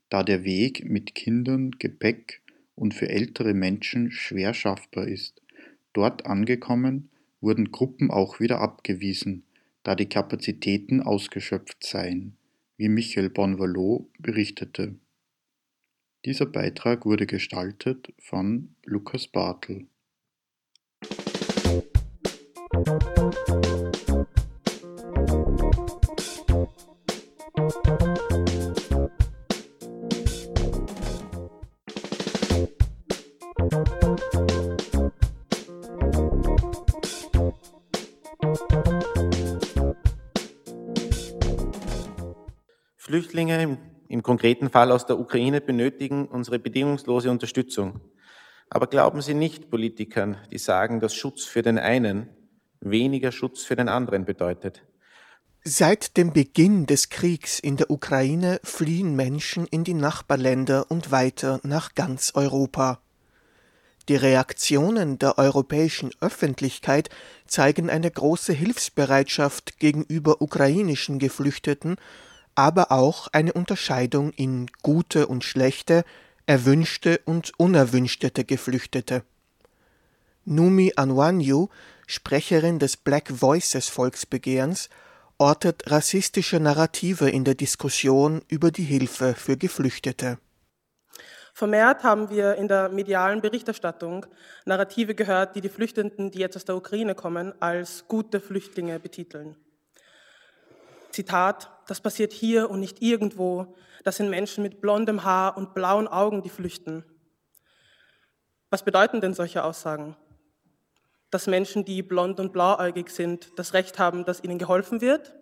da 0.10 0.24
der 0.24 0.44
Weg 0.44 0.84
mit 0.86 1.14
Kindern, 1.14 1.72
Gepäck 1.72 2.42
und 2.80 2.94
für 2.94 3.10
ältere 3.10 3.54
Menschen 3.54 4.10
schwer 4.10 4.54
schaffbar 4.54 5.08
ist. 5.08 5.42
Dort 5.92 6.26
angekommen 6.26 7.10
wurden 7.42 7.72
Gruppen 7.72 8.10
auch 8.10 8.40
wieder 8.40 8.62
abgewiesen, 8.62 9.44
da 9.84 9.96
die 9.96 10.08
Kapazitäten 10.08 11.02
ausgeschöpft 11.02 11.84
seien, 11.84 12.38
wie 12.78 12.88
Michael 12.88 13.30
Bonvalot 13.30 14.08
berichtete. 14.18 14.96
Dieser 16.26 16.46
Beitrag 16.46 17.06
wurde 17.06 17.26
gestaltet 17.26 18.14
von 18.18 18.76
Lukas 18.86 19.28
Bartel. 19.28 19.88
Flüchtlinge 43.10 43.60
im, 43.60 43.78
im 44.08 44.22
konkreten 44.22 44.70
Fall 44.70 44.92
aus 44.92 45.08
der 45.08 45.18
Ukraine 45.18 45.62
benötigen 45.62 46.28
unsere 46.28 46.60
bedingungslose 46.60 47.32
Unterstützung. 47.32 48.02
Aber 48.70 48.86
glauben 48.86 49.24
Sie 49.24 49.34
nicht 49.34 49.72
Politikern, 49.72 50.38
die 50.52 50.60
sagen, 50.60 51.00
dass 51.00 51.16
Schutz 51.16 51.44
für 51.44 51.64
den 51.64 51.80
einen 51.80 52.30
weniger 52.82 53.32
Schutz 53.32 53.64
für 53.64 53.76
den 53.76 53.90
anderen 53.90 54.26
bedeutet. 54.26 54.84
Seit 55.64 56.18
dem 56.18 56.34
Beginn 56.34 56.86
des 56.86 57.10
Kriegs 57.10 57.60
in 57.60 57.78
der 57.78 57.90
Ukraine 57.90 58.60
fliehen 58.64 59.16
Menschen 59.16 59.66
in 59.66 59.84
die 59.84 59.96
Nachbarländer 59.96 60.86
und 60.92 61.10
weiter 61.10 61.60
nach 61.64 61.96
ganz 61.96 62.34
Europa. 62.36 63.02
Die 64.08 64.18
Reaktionen 64.18 65.18
der 65.18 65.40
europäischen 65.40 66.12
Öffentlichkeit 66.22 67.10
zeigen 67.48 67.90
eine 67.90 68.12
große 68.12 68.54
Hilfsbereitschaft 68.54 69.80
gegenüber 69.80 70.44
ukrainischen 70.44 71.18
Geflüchteten 71.18 71.96
aber 72.56 72.92
auch 72.92 73.28
eine 73.28 73.54
Unterscheidung 73.54 74.32
in 74.32 74.68
gute 74.82 75.28
und 75.28 75.44
schlechte, 75.44 76.04
erwünschte 76.46 77.22
und 77.26 77.52
unerwünschte 77.58 78.32
Geflüchtete. 78.32 79.24
Numi 80.46 80.94
Anwanyu, 80.96 81.68
Sprecherin 82.08 82.80
des 82.80 82.98
Black 82.98 83.30
Voices 83.30 83.88
Volksbegehrens, 83.88 84.90
ortet 85.38 85.90
rassistische 85.92 86.60
Narrative 86.60 87.30
in 87.30 87.44
der 87.44 87.56
Diskussion 87.56 88.42
über 88.48 88.72
die 88.72 88.84
Hilfe 88.84 89.36
für 89.36 89.58
Geflüchtete. 89.58 90.38
Vermehrt 91.54 92.04
haben 92.04 92.30
wir 92.30 92.56
in 92.56 92.68
der 92.68 92.90
medialen 92.90 93.42
Berichterstattung 93.42 94.26
Narrative 94.66 95.14
gehört, 95.14 95.56
die 95.56 95.62
die 95.62 95.70
Flüchtenden, 95.70 96.32
die 96.32 96.40
jetzt 96.40 96.56
aus 96.56 96.66
der 96.66 96.76
Ukraine 96.76 97.16
kommen, 97.16 97.54
als 97.62 98.06
gute 98.08 98.40
Flüchtlinge 98.40 99.00
betiteln. 99.00 99.56
Zitat, 101.12 101.72
das 101.88 102.02
passiert 102.02 102.34
hier 102.34 102.70
und 102.70 102.80
nicht 102.80 103.02
irgendwo. 103.02 103.76
Das 104.04 104.18
sind 104.18 104.30
Menschen 104.30 104.64
mit 104.64 104.82
blondem 104.82 105.24
Haar 105.24 105.58
und 105.58 105.74
blauen 105.74 106.08
Augen, 106.08 106.42
die 106.42 106.50
flüchten. 106.50 107.04
Was 108.70 108.84
bedeuten 108.84 109.22
denn 109.22 109.34
solche 109.34 109.64
Aussagen? 109.64 110.16
Dass 111.32 111.48
Menschen, 111.48 111.86
die 111.86 112.04
blond 112.04 112.40
und 112.40 112.54
blauäugig 112.54 113.10
sind, 113.10 113.58
das 113.58 113.74
Recht 113.74 114.00
haben, 114.00 114.26
dass 114.26 114.44
ihnen 114.44 114.60
geholfen 114.60 115.02
wird 115.02 115.34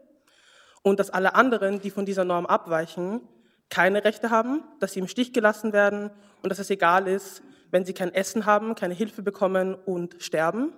und 0.81 0.99
dass 0.99 1.09
alle 1.09 1.35
anderen, 1.35 1.81
die 1.81 1.91
von 1.91 2.05
dieser 2.05 2.23
Norm 2.23 2.45
abweichen, 2.45 3.21
keine 3.69 4.03
Rechte 4.03 4.29
haben, 4.29 4.63
dass 4.79 4.93
sie 4.93 4.99
im 4.99 5.07
Stich 5.07 5.33
gelassen 5.33 5.73
werden 5.73 6.09
und 6.41 6.49
dass 6.49 6.59
es 6.59 6.69
egal 6.69 7.07
ist, 7.07 7.41
wenn 7.71 7.85
sie 7.85 7.93
kein 7.93 8.13
Essen 8.13 8.45
haben, 8.45 8.75
keine 8.75 8.93
Hilfe 8.93 9.21
bekommen 9.21 9.75
und 9.75 10.15
sterben? 10.19 10.73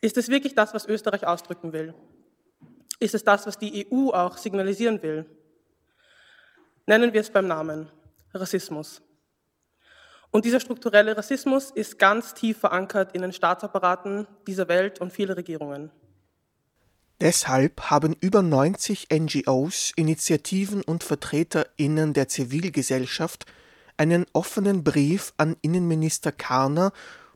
Ist 0.00 0.16
es 0.16 0.28
wirklich 0.28 0.54
das, 0.54 0.74
was 0.74 0.86
Österreich 0.86 1.26
ausdrücken 1.26 1.72
will? 1.72 1.94
Ist 3.02 3.14
es 3.14 3.24
das, 3.24 3.46
was 3.46 3.58
die 3.58 3.88
EU 3.92 4.10
auch 4.10 4.38
signalisieren 4.38 5.02
will. 5.02 5.26
Nennen 6.86 7.12
wir 7.12 7.20
es 7.20 7.30
beim 7.30 7.46
Namen, 7.46 7.88
Rassismus. 8.32 9.02
Und 10.30 10.46
dieser 10.46 10.60
strukturelle 10.60 11.16
Rassismus 11.16 11.70
ist 11.70 11.98
ganz 11.98 12.32
tief 12.32 12.58
verankert 12.58 13.14
in 13.14 13.22
den 13.22 13.32
Staatsapparaten 13.32 14.26
dieser 14.46 14.68
Welt 14.68 15.00
und 15.00 15.12
viele 15.12 15.36
Regierungen. 15.36 15.90
Deshalb 17.20 17.90
haben 17.90 18.16
über 18.20 18.42
90 18.42 19.08
NGOs, 19.12 19.92
Initiativen 19.94 20.82
und 20.82 21.04
Vertreterinnen 21.04 22.14
der 22.14 22.28
Zivilgesellschaft 22.28 23.46
einen 23.96 24.26
offenen 24.32 24.82
Brief 24.82 25.32
an 25.36 25.56
Innenminister 25.60 26.32
Karner, 26.32 26.92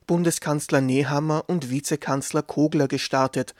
Bundeskanzler 0.06 0.80
Nehammer 0.80 1.44
und 1.46 1.70
Vizekanzler 1.70 2.42
Kogler 2.42 2.88
gestartet. 2.88 3.54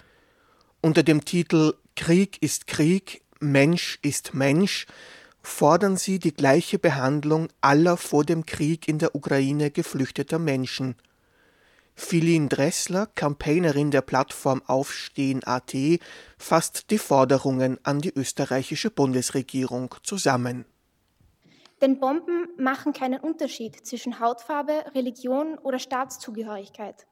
Unter 0.81 1.03
dem 1.03 1.25
Titel 1.25 1.75
Krieg 1.97 2.41
ist 2.43 2.67
Krieg, 2.67 3.23
Mensch 3.41 3.99
ist 4.03 4.35
Mensch, 4.35 4.87
fordern 5.43 5.97
sie 5.97 6.19
die 6.19 6.35
gleiche 6.35 6.79
Behandlung 6.79 7.49
aller 7.61 7.97
vor 7.97 8.25
dem 8.25 8.47
Krieg 8.47 8.87
in 8.87 8.99
der 8.99 9.15
Ukraine 9.15 9.71
geflüchteter 9.71 10.39
Menschen. 10.39 10.95
Philin 11.95 12.51
Dressler, 12.51 13.07
Campaignerin 13.07 13.91
der 13.91 14.03
Plattform 14.03 14.63
Aufstehen.at, 14.67 15.75
fasst 16.37 16.91
die 16.91 16.99
Forderungen 16.99 17.79
an 17.83 18.01
die 18.01 18.13
österreichische 18.15 18.91
Bundesregierung 18.91 19.95
zusammen. 20.03 20.67
Denn 21.81 21.99
Bomben 21.99 22.49
machen 22.59 22.93
keinen 22.93 23.21
Unterschied 23.21 23.87
zwischen 23.87 24.21
Hautfarbe, 24.21 24.85
Religion 24.95 25.59
oder 25.59 25.79
Staatszugehörigkeit. 25.79 27.07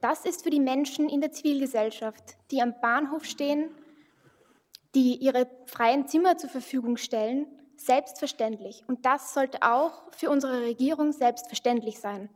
Das 0.00 0.24
ist 0.24 0.44
für 0.44 0.50
die 0.50 0.60
Menschen 0.60 1.08
in 1.08 1.20
der 1.20 1.32
Zivilgesellschaft, 1.32 2.36
die 2.50 2.62
am 2.62 2.74
Bahnhof 2.80 3.24
stehen 3.24 3.70
die 4.94 5.16
ihre 5.16 5.48
freien 5.66 6.06
Zimmer 6.06 6.36
zur 6.36 6.50
Verfügung 6.50 6.96
stellen, 6.96 7.46
selbstverständlich. 7.76 8.84
Und 8.86 9.06
das 9.06 9.34
sollte 9.34 9.62
auch 9.62 10.02
für 10.12 10.30
unsere 10.30 10.62
Regierung 10.62 11.12
selbstverständlich 11.12 11.98
sein. 11.98 12.28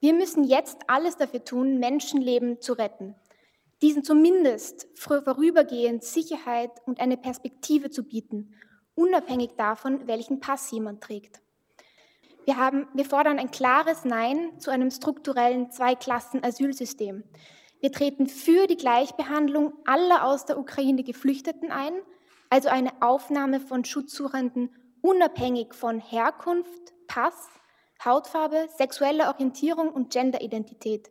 Wir 0.00 0.14
müssen 0.14 0.44
jetzt 0.44 0.78
alles 0.86 1.16
dafür 1.16 1.44
tun, 1.44 1.78
Menschenleben 1.78 2.60
zu 2.60 2.72
retten, 2.72 3.14
diesen 3.82 4.04
zumindest 4.04 4.86
vorübergehend 4.94 6.04
Sicherheit 6.04 6.70
und 6.86 7.00
eine 7.00 7.16
Perspektive 7.16 7.90
zu 7.90 8.04
bieten, 8.04 8.54
unabhängig 8.94 9.50
davon, 9.56 10.06
welchen 10.06 10.40
Pass 10.40 10.70
jemand 10.70 11.02
trägt. 11.02 11.40
Wir, 12.44 12.56
haben, 12.56 12.88
wir 12.94 13.04
fordern 13.04 13.38
ein 13.38 13.50
klares 13.50 14.04
Nein 14.04 14.58
zu 14.58 14.70
einem 14.70 14.90
strukturellen 14.90 15.70
Zweiklassen-Asylsystem. 15.70 17.24
Wir 17.80 17.92
treten 17.92 18.26
für 18.26 18.66
die 18.66 18.76
Gleichbehandlung 18.76 19.72
aller 19.84 20.24
aus 20.24 20.44
der 20.44 20.58
Ukraine 20.58 21.04
Geflüchteten 21.04 21.70
ein, 21.70 21.92
also 22.50 22.68
eine 22.68 22.90
Aufnahme 23.00 23.60
von 23.60 23.84
Schutzsuchenden 23.84 24.70
unabhängig 25.00 25.74
von 25.74 26.00
Herkunft, 26.00 26.92
Pass, 27.06 27.48
Hautfarbe, 28.04 28.68
sexueller 28.76 29.28
Orientierung 29.28 29.90
und 29.90 30.12
Genderidentität. 30.12 31.10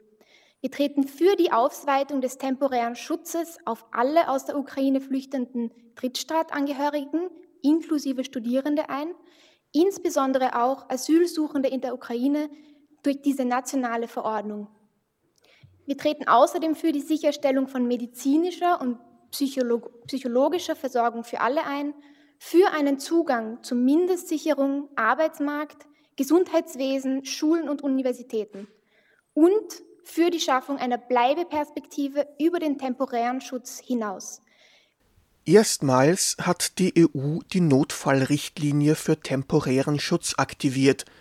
Wir 0.60 0.72
treten 0.72 1.08
für 1.08 1.36
die 1.36 1.52
Ausweitung 1.52 2.22
des 2.22 2.38
temporären 2.38 2.96
Schutzes 2.96 3.60
auf 3.66 3.86
alle 3.92 4.30
aus 4.30 4.46
der 4.46 4.58
Ukraine 4.58 5.02
flüchtenden 5.02 5.72
Drittstaatangehörigen 5.96 7.30
inklusive 7.62 8.24
Studierende 8.24 8.90
ein, 8.90 9.14
insbesondere 9.74 10.62
auch 10.62 10.90
Asylsuchende 10.90 11.70
in 11.70 11.82
der 11.82 11.94
Ukraine 11.94 12.50
durch 13.04 13.22
diese 13.22 13.46
nationale 13.46 14.08
Verordnung. 14.08 14.68
Wir 15.88 15.98
treten 15.98 16.28
außerdem 16.28 16.76
für 16.76 16.92
die 16.92 17.02
Sicherstellung 17.02 17.70
von 17.70 17.88
medizinischer 17.88 18.82
und 18.82 19.00
psycholog 19.32 20.06
psychologischer 20.06 20.76
Versorgung 20.76 21.24
für 21.24 21.40
alle 21.40 21.66
ein, 21.66 21.94
für 22.38 22.72
einen 22.72 23.00
Zugang 23.00 23.64
zu 23.64 23.74
Mindestsicherung, 23.74 24.90
Arbeitsmarkt, 24.98 25.88
Gesundheitswesen, 26.18 27.24
Schulen 27.26 27.70
und 27.70 27.82
Universitäten 27.82 28.68
und 29.34 29.82
für 30.04 30.30
die 30.30 30.42
Schaffung 30.42 30.78
einer 30.78 30.98
Bleibeperspektive 30.98 32.28
über 32.38 32.60
den 32.60 32.78
temporären 32.78 33.40
Schutz 33.40 33.80
hinaus. 33.80 34.42
Erstmals 35.46 36.36
hat 36.42 36.80
die 36.80 36.94
EU 36.98 37.40
die 37.54 37.62
Notfallrichtlinie 37.62 38.96
für 38.96 39.18
temporären 39.18 40.02
Schutz 40.02 40.34
aktiviert– 40.38 41.06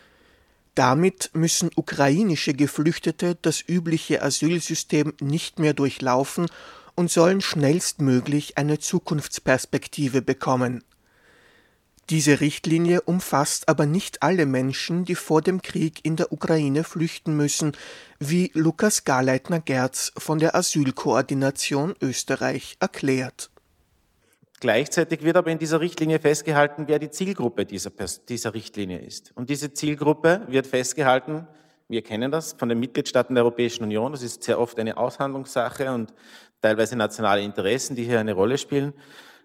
damit 0.76 1.30
müssen 1.32 1.70
ukrainische 1.74 2.54
Geflüchtete 2.54 3.36
das 3.40 3.64
übliche 3.66 4.22
Asylsystem 4.22 5.14
nicht 5.20 5.58
mehr 5.58 5.74
durchlaufen 5.74 6.46
und 6.94 7.10
sollen 7.10 7.40
schnellstmöglich 7.40 8.58
eine 8.58 8.78
Zukunftsperspektive 8.78 10.22
bekommen. 10.22 10.84
Diese 12.10 12.40
Richtlinie 12.40 13.00
umfasst 13.00 13.68
aber 13.68 13.86
nicht 13.86 14.22
alle 14.22 14.46
Menschen, 14.46 15.04
die 15.04 15.16
vor 15.16 15.42
dem 15.42 15.60
Krieg 15.60 16.04
in 16.04 16.14
der 16.14 16.30
Ukraine 16.30 16.84
flüchten 16.84 17.36
müssen, 17.36 17.72
wie 18.20 18.52
Lukas 18.54 19.04
Garleitner-Gerz 19.04 20.12
von 20.16 20.38
der 20.38 20.54
Asylkoordination 20.54 21.96
Österreich 22.00 22.76
erklärt. 22.78 23.50
Gleichzeitig 24.60 25.22
wird 25.22 25.36
aber 25.36 25.50
in 25.50 25.58
dieser 25.58 25.80
Richtlinie 25.80 26.18
festgehalten, 26.18 26.84
wer 26.88 26.98
die 26.98 27.10
Zielgruppe 27.10 27.66
dieser, 27.66 27.90
dieser 28.28 28.54
Richtlinie 28.54 28.98
ist. 28.98 29.32
Und 29.36 29.50
diese 29.50 29.74
Zielgruppe 29.74 30.42
wird 30.48 30.66
festgehalten, 30.66 31.46
wir 31.88 32.02
kennen 32.02 32.30
das 32.30 32.54
von 32.54 32.68
den 32.68 32.80
Mitgliedstaaten 32.80 33.34
der 33.34 33.44
Europäischen 33.44 33.84
Union, 33.84 34.12
das 34.12 34.22
ist 34.22 34.42
sehr 34.42 34.58
oft 34.58 34.78
eine 34.78 34.96
Aushandlungssache 34.96 35.92
und 35.92 36.14
teilweise 36.60 36.96
nationale 36.96 37.42
Interessen, 37.42 37.94
die 37.94 38.04
hier 38.04 38.18
eine 38.18 38.32
Rolle 38.32 38.58
spielen. 38.58 38.94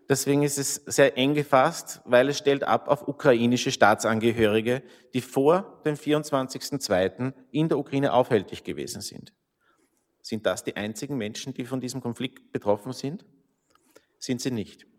Deswegen 0.09 0.43
ist 0.43 0.57
es 0.57 0.75
sehr 0.75 1.17
eng 1.17 1.35
gefasst, 1.35 2.01
weil 2.05 2.29
es 2.29 2.37
stellt 2.37 2.63
ab 2.63 2.87
auf 2.87 3.07
ukrainische 3.07 3.71
Staatsangehörige, 3.71 4.81
die 5.13 5.21
vor 5.21 5.81
dem 5.85 5.95
24.02. 5.95 7.33
in 7.51 7.69
der 7.69 7.77
Ukraine 7.77 8.13
aufhältig 8.13 8.63
gewesen 8.63 9.01
sind. 9.01 9.33
Sind 10.21 10.45
das 10.45 10.63
die 10.63 10.75
einzigen 10.75 11.17
Menschen, 11.17 11.53
die 11.53 11.65
von 11.65 11.79
diesem 11.79 12.01
Konflikt 12.01 12.51
betroffen 12.51 12.93
sind? 12.93 13.25
Sind 14.17 14.41
sie 14.41 14.51
nicht. 14.51 14.90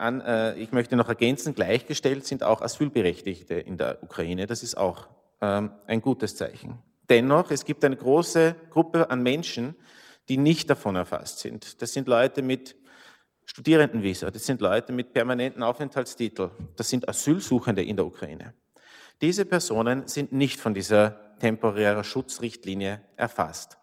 An, 0.00 0.22
äh, 0.22 0.54
ich 0.54 0.72
möchte 0.72 0.96
noch 0.96 1.08
ergänzen, 1.08 1.54
gleichgestellt 1.54 2.26
sind 2.26 2.42
auch 2.42 2.62
Asylberechtigte 2.62 3.54
in 3.54 3.76
der 3.76 4.02
Ukraine. 4.02 4.46
Das 4.46 4.62
ist 4.62 4.76
auch 4.76 5.08
ähm, 5.42 5.72
ein 5.86 6.00
gutes 6.00 6.36
Zeichen. 6.36 6.78
Dennoch, 7.10 7.50
es 7.50 7.66
gibt 7.66 7.84
eine 7.84 7.96
große 7.96 8.56
Gruppe 8.70 9.10
an 9.10 9.22
Menschen, 9.22 9.74
die 10.30 10.38
nicht 10.38 10.70
davon 10.70 10.96
erfasst 10.96 11.40
sind. 11.40 11.82
Das 11.82 11.92
sind 11.92 12.08
Leute 12.08 12.40
mit 12.40 12.76
Studierendenvisa, 13.44 14.30
das 14.30 14.46
sind 14.46 14.60
Leute 14.60 14.92
mit 14.92 15.12
permanenten 15.12 15.62
Aufenthaltstitel, 15.62 16.50
das 16.76 16.88
sind 16.88 17.08
Asylsuchende 17.08 17.82
in 17.82 17.96
der 17.96 18.06
Ukraine. 18.06 18.54
Diese 19.20 19.44
Personen 19.44 20.06
sind 20.06 20.32
nicht 20.32 20.60
von 20.60 20.72
dieser 20.72 21.36
temporären 21.40 22.04
Schutzrichtlinie 22.04 23.02
erfasst. 23.16 23.76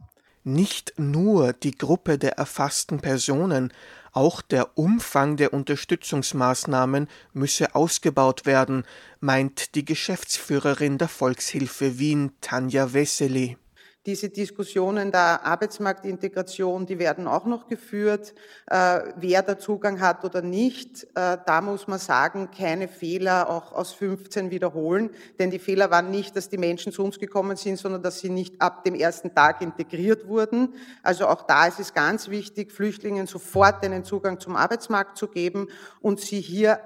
Nicht 0.43 0.93
nur 0.97 1.51
die 1.53 1.77
Gruppe 1.77 2.17
der 2.17 2.37
erfassten 2.37 3.01
Personen, 3.01 3.73
auch 4.17 4.41
der 4.41 4.79
Umfang 4.79 5.37
der 5.37 5.53
Unterstützungsmaßnahmen 5.53 7.07
müsse 7.33 7.75
ausgebaut 7.75 8.47
werden, 8.47 8.83
meint 9.19 9.75
die 9.75 9.85
Geschäftsführerin 9.85 10.97
der 10.97 11.07
Volkshilfe 11.07 11.99
Wien, 11.99 12.31
Tanja 12.41 12.93
Wessely. 12.93 13.57
Diese 14.07 14.29
Diskussionen 14.29 15.11
der 15.11 15.45
Arbeitsmarktintegration, 15.45 16.85
die 16.85 16.97
werden 16.97 17.27
auch 17.27 17.45
noch 17.45 17.67
geführt, 17.67 18.33
äh, 18.67 19.01
wer 19.17 19.41
da 19.41 19.59
Zugang 19.59 19.99
hat 19.99 20.23
oder 20.23 20.41
nicht. 20.41 21.03
Äh, 21.13 21.37
da 21.45 21.59
muss 21.59 21.87
man 21.87 21.99
sagen, 21.99 22.49
keine 22.57 22.87
Fehler 22.87 23.49
auch 23.49 23.73
aus 23.73 23.91
15 23.91 24.49
wiederholen, 24.49 25.09
denn 25.39 25.51
die 25.51 25.59
Fehler 25.59 25.91
waren 25.91 26.09
nicht, 26.09 26.37
dass 26.37 26.47
die 26.47 26.57
Menschen 26.57 26.93
zu 26.93 27.03
uns 27.03 27.19
gekommen 27.19 27.57
sind, 27.57 27.79
sondern 27.79 28.01
dass 28.01 28.19
sie 28.19 28.29
nicht 28.29 28.61
ab 28.61 28.85
dem 28.85 28.95
ersten 28.95 29.35
Tag 29.35 29.61
integriert 29.61 30.25
wurden. 30.29 30.75
Also 31.03 31.27
auch 31.27 31.43
da 31.43 31.67
ist 31.67 31.81
es 31.81 31.93
ganz 31.93 32.29
wichtig, 32.29 32.71
Flüchtlingen 32.71 33.27
sofort 33.27 33.83
einen 33.83 34.05
Zugang 34.05 34.39
zum 34.39 34.55
Arbeitsmarkt 34.55 35.17
zu 35.17 35.27
geben 35.27 35.67
und 35.99 36.21
sie 36.21 36.39
hier 36.39 36.79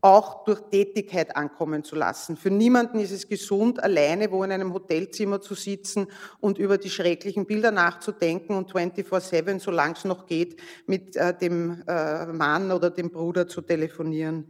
auch 0.00 0.44
durch 0.44 0.60
Tätigkeit 0.70 1.36
ankommen 1.36 1.84
zu 1.84 1.94
lassen. 1.94 2.36
Für 2.36 2.50
niemanden 2.50 3.00
ist 3.00 3.10
es 3.10 3.28
gesund, 3.28 3.82
alleine 3.82 4.30
wo 4.30 4.42
in 4.44 4.52
einem 4.52 4.72
Hotelzimmer 4.72 5.40
zu 5.40 5.54
sitzen 5.54 6.06
und 6.40 6.58
über 6.58 6.78
die 6.78 6.90
schrecklichen 6.90 7.46
Bilder 7.46 7.70
nachzudenken 7.70 8.56
und 8.56 8.72
24-7, 8.72 9.60
solange 9.60 9.94
es 9.94 10.04
noch 10.04 10.26
geht, 10.26 10.58
mit 10.86 11.16
äh, 11.16 11.36
dem 11.36 11.82
äh, 11.86 12.26
Mann 12.26 12.72
oder 12.72 12.90
dem 12.90 13.10
Bruder 13.10 13.46
zu 13.46 13.60
telefonieren. 13.60 14.46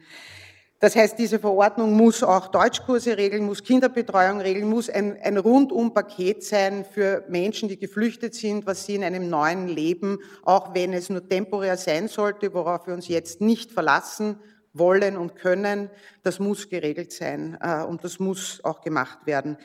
Das 0.78 0.96
heißt, 0.96 1.18
diese 1.18 1.38
Verordnung 1.38 1.92
muss 1.92 2.22
auch 2.22 2.46
Deutschkurse 2.46 3.18
regeln, 3.18 3.44
muss 3.44 3.62
Kinderbetreuung 3.62 4.40
regeln, 4.40 4.66
muss 4.66 4.88
ein, 4.88 5.18
ein 5.22 5.36
Rundum-Paket 5.36 6.42
sein 6.42 6.86
für 6.90 7.22
Menschen, 7.28 7.68
die 7.68 7.78
geflüchtet 7.78 8.34
sind, 8.34 8.64
was 8.64 8.86
sie 8.86 8.94
in 8.94 9.04
einem 9.04 9.28
neuen 9.28 9.68
Leben, 9.68 10.20
auch 10.42 10.74
wenn 10.74 10.94
es 10.94 11.10
nur 11.10 11.28
temporär 11.28 11.76
sein 11.76 12.08
sollte, 12.08 12.54
worauf 12.54 12.86
wir 12.86 12.94
uns 12.94 13.08
jetzt 13.08 13.42
nicht 13.42 13.72
verlassen 13.72 14.38
wollen 14.72 15.16
und 15.16 15.36
können, 15.36 15.90
das 16.22 16.38
muss 16.38 16.68
geregelt 16.68 17.12
sein 17.12 17.58
äh, 17.60 17.82
und 17.82 18.04
das 18.04 18.18
muss 18.18 18.64
auch 18.64 18.82
gemacht 18.82 19.26
werden. 19.26 19.56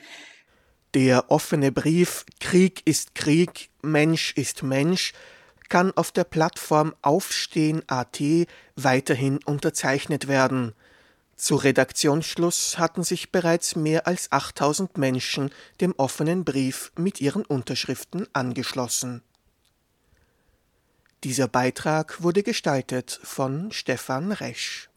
Der 0.94 1.30
offene 1.30 1.72
Brief 1.72 2.24
Krieg 2.40 2.82
ist 2.86 3.14
Krieg, 3.14 3.70
Mensch 3.82 4.32
ist 4.36 4.62
Mensch 4.62 5.12
kann 5.68 5.92
auf 5.96 6.12
der 6.12 6.24
Plattform 6.24 6.94
Aufstehen.at 7.02 8.20
weiterhin 8.76 9.38
unterzeichnet 9.44 10.28
werden. 10.28 10.74
Zu 11.34 11.56
Redaktionsschluss 11.56 12.78
hatten 12.78 13.02
sich 13.02 13.30
bereits 13.30 13.76
mehr 13.76 14.06
als 14.06 14.32
8000 14.32 14.96
Menschen 14.96 15.50
dem 15.80 15.92
offenen 15.98 16.44
Brief 16.44 16.92
mit 16.96 17.20
ihren 17.20 17.44
Unterschriften 17.44 18.26
angeschlossen. 18.32 19.22
Dieser 21.24 21.48
Beitrag 21.48 22.22
wurde 22.22 22.42
gestaltet 22.42 23.20
von 23.22 23.70
Stefan 23.72 24.32
Resch. 24.32 24.88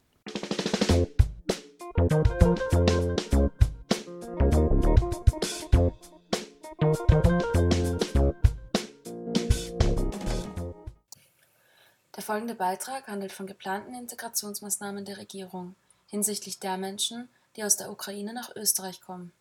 Der 12.15 12.23
folgende 12.23 12.55
Beitrag 12.55 13.07
handelt 13.07 13.31
von 13.31 13.47
geplanten 13.47 13.93
Integrationsmaßnahmen 13.93 15.05
der 15.05 15.17
Regierung 15.17 15.75
hinsichtlich 16.07 16.59
der 16.59 16.77
Menschen, 16.77 17.29
die 17.55 17.63
aus 17.63 17.77
der 17.77 17.91
Ukraine 17.91 18.33
nach 18.33 18.55
Österreich 18.55 19.01
kommen. 19.01 19.31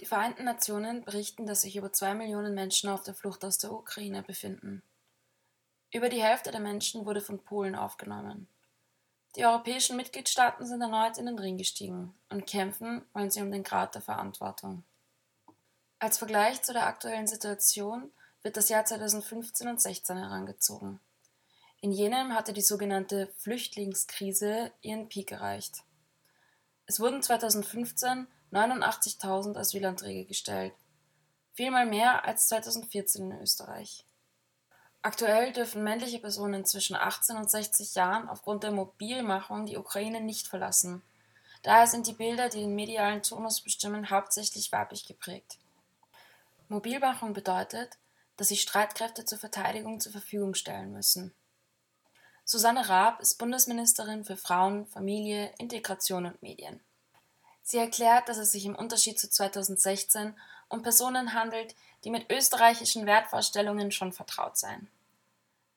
Die 0.00 0.06
Vereinten 0.06 0.44
Nationen 0.44 1.04
berichten, 1.04 1.46
dass 1.46 1.62
sich 1.62 1.76
über 1.76 1.92
zwei 1.92 2.14
Millionen 2.14 2.54
Menschen 2.54 2.90
auf 2.90 3.02
der 3.02 3.14
Flucht 3.14 3.44
aus 3.44 3.58
der 3.58 3.72
Ukraine 3.72 4.22
befinden. 4.22 4.82
Über 5.92 6.08
die 6.08 6.22
Hälfte 6.22 6.50
der 6.50 6.60
Menschen 6.60 7.06
wurde 7.06 7.20
von 7.20 7.38
Polen 7.38 7.74
aufgenommen. 7.74 8.48
Die 9.36 9.44
europäischen 9.44 9.96
Mitgliedstaaten 9.96 10.64
sind 10.64 10.80
erneut 10.80 11.18
in 11.18 11.26
den 11.26 11.38
Ring 11.38 11.58
gestiegen 11.58 12.14
und 12.30 12.46
kämpfen, 12.46 13.04
wollen 13.12 13.30
sie 13.30 13.42
um 13.42 13.50
den 13.50 13.64
Grad 13.64 13.94
der 13.94 14.02
Verantwortung. 14.02 14.84
Als 15.98 16.18
Vergleich 16.18 16.62
zu 16.62 16.72
der 16.72 16.86
aktuellen 16.86 17.26
Situation 17.26 18.12
wird 18.42 18.56
das 18.56 18.68
Jahr 18.68 18.84
2015 18.84 19.68
und 19.68 19.80
2016 19.80 20.18
herangezogen. 20.18 21.00
In 21.80 21.90
jenem 21.90 22.34
hatte 22.34 22.52
die 22.52 22.62
sogenannte 22.62 23.26
Flüchtlingskrise 23.38 24.72
ihren 24.82 25.08
Peak 25.08 25.32
erreicht. 25.32 25.82
Es 26.86 27.00
wurden 27.00 27.22
2015 27.22 28.28
89.000 28.52 29.56
Asylanträge 29.56 30.26
gestellt, 30.26 30.74
vielmal 31.54 31.86
mehr 31.86 32.24
als 32.24 32.46
2014 32.48 33.32
in 33.32 33.40
Österreich. 33.40 34.06
Aktuell 35.04 35.52
dürfen 35.52 35.84
männliche 35.84 36.18
Personen 36.18 36.64
zwischen 36.64 36.96
18 36.96 37.36
und 37.36 37.50
60 37.50 37.94
Jahren 37.94 38.26
aufgrund 38.26 38.62
der 38.62 38.70
Mobilmachung 38.70 39.66
die 39.66 39.76
Ukraine 39.76 40.22
nicht 40.22 40.48
verlassen. 40.48 41.02
Daher 41.62 41.86
sind 41.86 42.06
die 42.06 42.14
Bilder, 42.14 42.48
die 42.48 42.60
den 42.60 42.74
medialen 42.74 43.22
Tonus 43.22 43.60
bestimmen, 43.60 44.08
hauptsächlich 44.08 44.72
weiblich 44.72 45.04
geprägt. 45.04 45.58
Mobilmachung 46.68 47.34
bedeutet, 47.34 47.98
dass 48.38 48.48
sich 48.48 48.62
Streitkräfte 48.62 49.26
zur 49.26 49.36
Verteidigung 49.36 50.00
zur 50.00 50.10
Verfügung 50.10 50.54
stellen 50.54 50.90
müssen. 50.94 51.34
Susanne 52.46 52.88
Raab 52.88 53.20
ist 53.20 53.36
Bundesministerin 53.36 54.24
für 54.24 54.38
Frauen, 54.38 54.86
Familie, 54.86 55.52
Integration 55.58 56.24
und 56.24 56.40
Medien. 56.42 56.80
Sie 57.62 57.76
erklärt, 57.76 58.30
dass 58.30 58.38
es 58.38 58.52
sich 58.52 58.64
im 58.64 58.74
Unterschied 58.74 59.20
zu 59.20 59.28
2016 59.28 60.34
um 60.70 60.80
Personen 60.80 61.34
handelt, 61.34 61.74
die 62.04 62.10
mit 62.10 62.32
österreichischen 62.32 63.04
Wertvorstellungen 63.04 63.92
schon 63.92 64.14
vertraut 64.14 64.56
seien. 64.56 64.88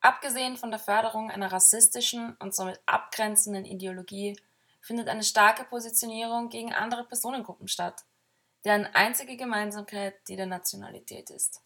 Abgesehen 0.02 0.58
von 0.58 0.72
der 0.72 0.80
Förderung 0.80 1.32
einer 1.32 1.52
rassistischen 1.52 2.36
und 2.40 2.56
somit 2.56 2.80
abgrenzenden 2.86 3.66
Ideologie 3.66 4.40
findet 4.82 5.10
eine 5.10 5.24
starke 5.24 5.64
Positionierung 5.66 6.50
gegen 6.50 6.74
andere 6.74 7.04
Personengruppen 7.04 7.68
statt, 7.68 8.06
deren 8.64 8.86
einzige 8.86 9.36
Gemeinsamkeit 9.36 10.16
die 10.28 10.36
der 10.36 10.46
Nationalität 10.46 11.30
ist. 11.30 11.62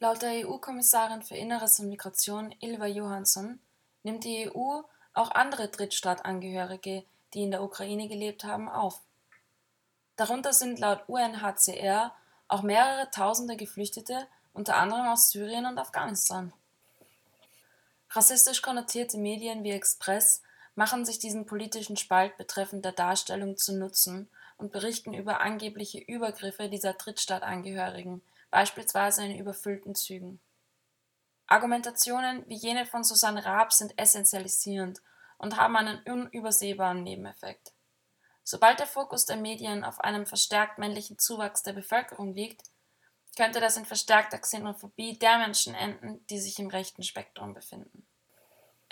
Laut 0.00 0.20
der 0.20 0.46
EU-Kommissarin 0.46 1.22
für 1.22 1.36
Inneres 1.36 1.78
und 1.78 1.88
Migration 1.88 2.54
Ilva 2.60 2.86
Johansson 2.86 3.60
nimmt 4.02 4.24
die 4.24 4.50
EU 4.50 4.82
auch 5.14 5.30
andere 5.30 5.68
Drittstaatangehörige, 5.68 7.04
die 7.34 7.42
in 7.42 7.50
der 7.50 7.62
Ukraine 7.62 8.08
gelebt 8.08 8.44
haben, 8.44 8.68
auf. 8.68 9.00
Darunter 10.16 10.52
sind 10.52 10.80
laut 10.80 11.08
UNHCR 11.08 12.12
auch 12.48 12.62
mehrere 12.62 13.10
tausende 13.10 13.56
Geflüchtete, 13.56 14.26
unter 14.52 14.76
anderem 14.76 15.06
aus 15.06 15.30
Syrien 15.30 15.66
und 15.66 15.78
Afghanistan. 15.78 16.52
Rassistisch 18.14 18.60
konnotierte 18.60 19.16
Medien 19.16 19.64
wie 19.64 19.70
Express 19.70 20.42
machen 20.74 21.06
sich 21.06 21.18
diesen 21.18 21.46
politischen 21.46 21.96
Spalt 21.96 22.36
betreffend 22.36 22.84
der 22.84 22.92
Darstellung 22.92 23.56
zu 23.56 23.74
Nutzen 23.74 24.28
und 24.58 24.70
berichten 24.70 25.14
über 25.14 25.40
angebliche 25.40 25.98
Übergriffe 25.98 26.68
dieser 26.68 26.92
Drittstaatangehörigen, 26.92 28.22
beispielsweise 28.50 29.24
in 29.24 29.38
überfüllten 29.38 29.94
Zügen. 29.94 30.40
Argumentationen 31.46 32.44
wie 32.48 32.56
jene 32.56 32.84
von 32.84 33.02
Susanne 33.02 33.46
Raab 33.46 33.72
sind 33.72 33.98
essentialisierend 33.98 35.00
und 35.38 35.56
haben 35.56 35.76
einen 35.76 36.02
unübersehbaren 36.04 37.02
Nebeneffekt. 37.02 37.72
Sobald 38.44 38.78
der 38.78 38.86
Fokus 38.86 39.24
der 39.24 39.36
Medien 39.36 39.84
auf 39.84 40.00
einem 40.00 40.26
verstärkt 40.26 40.78
männlichen 40.78 41.18
Zuwachs 41.18 41.62
der 41.62 41.72
Bevölkerung 41.72 42.34
liegt, 42.34 42.62
könnte 43.36 43.60
das 43.60 43.76
in 43.76 43.86
verstärkter 43.86 44.38
Xenophobie 44.38 45.18
der 45.18 45.38
Menschen 45.38 45.74
enden, 45.74 46.24
die 46.26 46.38
sich 46.38 46.58
im 46.58 46.68
rechten 46.68 47.02
Spektrum 47.02 47.54
befinden. 47.54 48.01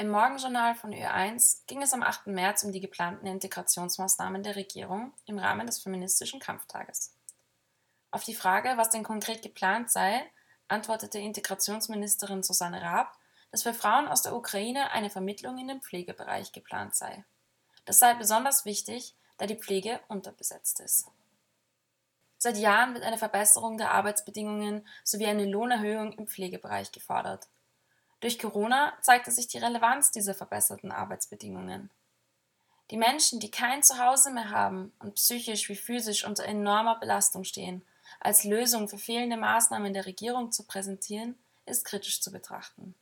Im 0.00 0.08
Morgenjournal 0.08 0.74
von 0.76 0.94
Ö1 0.94 1.66
ging 1.66 1.82
es 1.82 1.92
am 1.92 2.02
8. 2.02 2.28
März 2.28 2.64
um 2.64 2.72
die 2.72 2.80
geplanten 2.80 3.26
Integrationsmaßnahmen 3.26 4.42
der 4.42 4.56
Regierung 4.56 5.12
im 5.26 5.38
Rahmen 5.38 5.66
des 5.66 5.82
feministischen 5.82 6.40
Kampftages. 6.40 7.12
Auf 8.10 8.24
die 8.24 8.34
Frage, 8.34 8.78
was 8.78 8.88
denn 8.88 9.02
konkret 9.02 9.42
geplant 9.42 9.90
sei, 9.90 10.22
antwortete 10.68 11.18
Integrationsministerin 11.18 12.42
Susanne 12.42 12.80
Raab, 12.80 13.12
dass 13.50 13.62
für 13.62 13.74
Frauen 13.74 14.08
aus 14.08 14.22
der 14.22 14.34
Ukraine 14.34 14.90
eine 14.92 15.10
Vermittlung 15.10 15.58
in 15.58 15.68
den 15.68 15.82
Pflegebereich 15.82 16.52
geplant 16.52 16.94
sei. 16.94 17.26
Das 17.84 17.98
sei 17.98 18.14
besonders 18.14 18.64
wichtig, 18.64 19.14
da 19.36 19.44
die 19.44 19.56
Pflege 19.56 20.00
unterbesetzt 20.08 20.80
ist. 20.80 21.08
Seit 22.38 22.56
Jahren 22.56 22.94
wird 22.94 23.04
eine 23.04 23.18
Verbesserung 23.18 23.76
der 23.76 23.90
Arbeitsbedingungen 23.90 24.88
sowie 25.04 25.26
eine 25.26 25.44
Lohnerhöhung 25.44 26.12
im 26.12 26.26
Pflegebereich 26.26 26.90
gefordert. 26.90 27.48
Durch 28.20 28.38
Corona 28.38 28.92
zeigte 29.00 29.30
sich 29.30 29.48
die 29.48 29.58
Relevanz 29.58 30.10
dieser 30.10 30.34
verbesserten 30.34 30.92
Arbeitsbedingungen. 30.92 31.90
Die 32.90 32.96
Menschen, 32.96 33.40
die 33.40 33.50
kein 33.50 33.82
Zuhause 33.82 34.30
mehr 34.30 34.50
haben 34.50 34.92
und 34.98 35.14
psychisch 35.14 35.68
wie 35.68 35.76
physisch 35.76 36.24
unter 36.24 36.44
enormer 36.44 36.98
Belastung 36.98 37.44
stehen, 37.44 37.82
als 38.18 38.44
Lösung 38.44 38.88
für 38.88 38.98
fehlende 38.98 39.36
Maßnahmen 39.36 39.94
der 39.94 40.06
Regierung 40.06 40.52
zu 40.52 40.64
präsentieren, 40.64 41.38
ist 41.66 41.84
kritisch 41.84 42.20
zu 42.20 42.32
betrachten. 42.32 42.94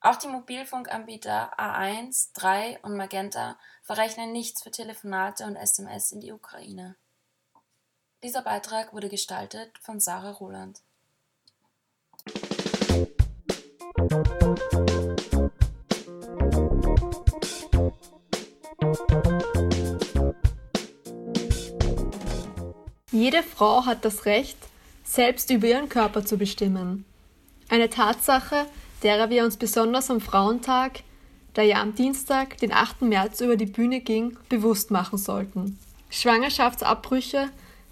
Auch 0.00 0.16
die 0.16 0.28
Mobilfunkanbieter 0.28 1.58
A1, 1.58 2.30
3 2.34 2.80
und 2.82 2.96
Magenta 2.96 3.56
verrechnen 3.82 4.32
nichts 4.32 4.62
für 4.62 4.70
Telefonate 4.70 5.44
und 5.44 5.56
SMS 5.56 6.12
in 6.12 6.20
die 6.20 6.32
Ukraine. 6.32 6.96
Dieser 8.22 8.42
Beitrag 8.42 8.92
wurde 8.92 9.08
gestaltet 9.08 9.78
von 9.78 10.00
Sarah 10.00 10.32
Roland. 10.32 10.82
Jede 23.10 23.42
Frau 23.42 23.86
hat 23.86 24.04
das 24.04 24.26
Recht, 24.26 24.58
selbst 25.04 25.50
über 25.50 25.68
ihren 25.68 25.88
Körper 25.88 26.24
zu 26.24 26.36
bestimmen. 26.36 27.04
Eine 27.68 27.88
Tatsache, 27.88 28.66
derer 29.02 29.30
wir 29.30 29.44
uns 29.44 29.56
besonders 29.56 30.10
am 30.10 30.20
Frauentag, 30.20 31.00
der 31.56 31.64
ja 31.64 31.80
am 31.80 31.94
Dienstag, 31.94 32.58
den 32.58 32.72
8. 32.72 33.02
März 33.02 33.40
über 33.40 33.56
die 33.56 33.66
Bühne 33.66 34.00
ging, 34.00 34.36
bewusst 34.48 34.90
machen 34.90 35.18
sollten. 35.18 35.78
Schwangerschaftsabbrüche, 36.10 37.50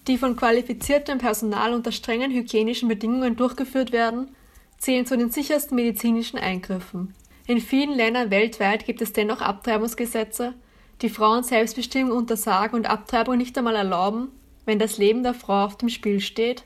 die 0.09 0.19
von 0.19 0.37
qualifiziertem 0.37 1.19
Personal 1.19 1.73
unter 1.73 1.93
strengen 1.93 2.33
hygienischen 2.33 2.89
Bedingungen 2.89 3.37
durchgeführt 3.37 3.93
werden, 3.93 4.35
zählen 4.79 5.07
zu 5.07 5.17
den 5.17 5.31
sichersten 5.31 5.77
medizinischen 5.77 6.39
Eingriffen. 6.39 7.15
In 7.47 7.61
vielen 7.61 7.95
Ländern 7.95 8.31
weltweit 8.31 8.85
gibt 8.85 9.01
es 9.01 9.13
dennoch 9.13 9.41
Abtreibungsgesetze, 9.41 10.55
die 11.03 11.11
Frauen 11.11 11.43
Selbstbestimmung 11.43 12.17
untersagen 12.17 12.77
und 12.77 12.89
Abtreibung 12.89 13.37
nicht 13.37 13.57
einmal 13.59 13.77
erlauben, 13.77 14.29
wenn 14.65 14.79
das 14.79 14.99
Leben 14.99 15.23
der 15.23 15.35
Frau 15.35 15.65
auf 15.65 15.77
dem 15.77 15.89
Spiel 15.89 16.21
steht, 16.21 16.65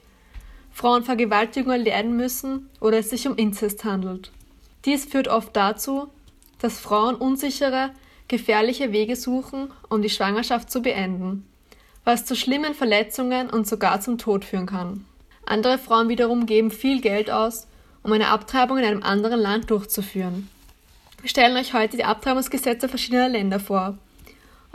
Frauen 0.71 1.05
Vergewaltigung 1.05 1.73
erleiden 1.73 2.17
müssen 2.17 2.69
oder 2.81 2.99
es 2.99 3.09
sich 3.09 3.27
um 3.27 3.37
Inzest 3.37 3.85
handelt. 3.85 4.31
Dies 4.85 5.07
führt 5.07 5.27
oft 5.27 5.57
dazu, 5.57 6.09
dass 6.59 6.79
Frauen 6.79 7.15
unsichere, 7.15 7.91
gefährliche 8.29 8.93
Wege 8.93 9.17
suchen, 9.17 9.73
um 9.89 10.03
die 10.03 10.11
Schwangerschaft 10.11 10.71
zu 10.71 10.83
beenden, 10.83 11.47
was 12.05 12.27
zu 12.27 12.37
schlimmen 12.37 12.75
Verletzungen 12.75 13.49
und 13.49 13.67
sogar 13.67 14.01
zum 14.01 14.19
Tod 14.19 14.45
führen 14.45 14.67
kann. 14.67 15.07
Andere 15.47 15.79
Frauen 15.79 16.09
wiederum 16.09 16.45
geben 16.45 16.71
viel 16.71 17.01
Geld 17.01 17.31
aus, 17.31 17.69
um 18.03 18.13
eine 18.13 18.29
Abtreibung 18.29 18.79
in 18.79 18.85
einem 18.85 19.03
anderen 19.03 19.41
Land 19.41 19.71
durchzuführen. 19.71 20.49
Wir 21.21 21.31
stellen 21.31 21.57
euch 21.57 21.73
heute 21.73 21.97
die 21.97 22.05
Abtreibungsgesetze 22.05 22.89
verschiedener 22.89 23.29
Länder 23.29 23.61
vor. 23.61 23.97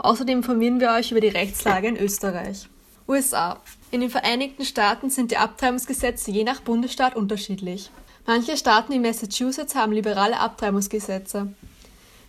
Außerdem 0.02 0.38
informieren 0.38 0.80
wir 0.80 0.90
euch 0.90 1.12
über 1.12 1.20
die 1.20 1.28
Rechtslage 1.28 1.86
in 1.86 1.96
Österreich. 1.96 2.68
USA. 3.06 3.60
In 3.92 4.00
den 4.00 4.10
Vereinigten 4.10 4.64
Staaten 4.64 5.10
sind 5.10 5.30
die 5.30 5.36
Abtreibungsgesetze 5.36 6.32
je 6.32 6.42
nach 6.42 6.60
Bundesstaat 6.60 7.14
unterschiedlich. 7.14 7.90
Manche 8.26 8.56
Staaten 8.56 8.92
wie 8.92 8.98
Massachusetts 8.98 9.76
haben 9.76 9.92
liberale 9.92 10.40
Abtreibungsgesetze. 10.40 11.54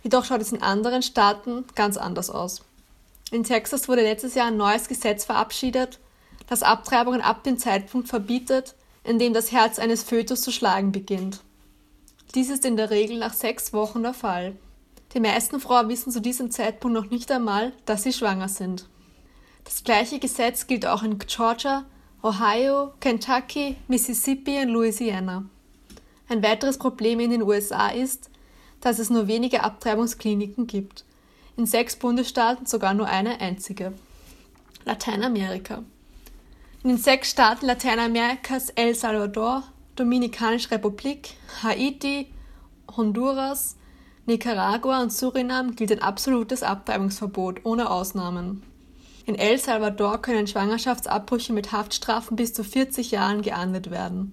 Jedoch 0.04 0.24
schaut 0.24 0.40
es 0.40 0.52
in 0.52 0.62
anderen 0.62 1.02
Staaten 1.02 1.64
ganz 1.74 1.96
anders 1.96 2.30
aus. 2.30 2.62
In 3.32 3.42
Texas 3.42 3.88
wurde 3.88 4.02
letztes 4.02 4.36
Jahr 4.36 4.48
ein 4.48 4.56
neues 4.56 4.86
Gesetz 4.86 5.24
verabschiedet, 5.24 5.98
das 6.46 6.62
Abtreibungen 6.62 7.22
ab 7.22 7.42
dem 7.42 7.58
Zeitpunkt 7.58 8.06
verbietet, 8.06 8.76
in 9.02 9.18
dem 9.18 9.34
das 9.34 9.50
Herz 9.50 9.80
eines 9.80 10.04
Fötus 10.04 10.42
zu 10.42 10.52
schlagen 10.52 10.92
beginnt. 10.92 11.40
Dies 12.36 12.50
ist 12.50 12.64
in 12.64 12.76
der 12.76 12.90
Regel 12.90 13.18
nach 13.18 13.32
sechs 13.32 13.72
Wochen 13.72 14.02
der 14.02 14.14
Fall. 14.14 14.54
Die 15.14 15.20
meisten 15.20 15.60
Frauen 15.60 15.88
wissen 15.88 16.10
zu 16.10 16.20
diesem 16.20 16.50
Zeitpunkt 16.50 16.94
noch 16.94 17.08
nicht 17.08 17.30
einmal, 17.30 17.72
dass 17.86 18.02
sie 18.02 18.12
schwanger 18.12 18.48
sind. 18.48 18.88
Das 19.62 19.84
gleiche 19.84 20.18
Gesetz 20.18 20.66
gilt 20.66 20.86
auch 20.86 21.04
in 21.04 21.18
Georgia, 21.18 21.84
Ohio, 22.22 22.92
Kentucky, 23.00 23.76
Mississippi 23.86 24.60
und 24.60 24.70
Louisiana. 24.70 25.44
Ein 26.28 26.42
weiteres 26.42 26.78
Problem 26.78 27.20
in 27.20 27.30
den 27.30 27.42
USA 27.42 27.88
ist, 27.88 28.28
dass 28.80 28.98
es 28.98 29.08
nur 29.08 29.28
wenige 29.28 29.62
Abtreibungskliniken 29.62 30.66
gibt. 30.66 31.04
In 31.56 31.66
sechs 31.66 31.96
Bundesstaaten 31.96 32.66
sogar 32.66 32.92
nur 32.92 33.06
eine 33.06 33.40
einzige. 33.40 33.92
Lateinamerika. 34.84 35.84
In 36.82 36.90
den 36.90 36.98
sechs 36.98 37.30
Staaten 37.30 37.66
Lateinamerikas 37.66 38.70
El 38.70 38.94
Salvador, 38.94 39.62
Dominikanische 39.96 40.72
Republik, 40.72 41.34
Haiti, 41.62 42.26
Honduras, 42.96 43.76
Nicaragua 44.26 45.02
und 45.02 45.12
Surinam 45.12 45.76
gilt 45.76 45.92
ein 45.92 46.00
absolutes 46.00 46.62
Abtreibungsverbot 46.62 47.60
ohne 47.64 47.90
Ausnahmen. 47.90 48.62
In 49.26 49.34
El 49.34 49.58
Salvador 49.58 50.22
können 50.22 50.46
Schwangerschaftsabbrüche 50.46 51.52
mit 51.52 51.72
Haftstrafen 51.72 52.34
bis 52.34 52.54
zu 52.54 52.64
40 52.64 53.10
Jahren 53.10 53.42
geahndet 53.42 53.90
werden. 53.90 54.32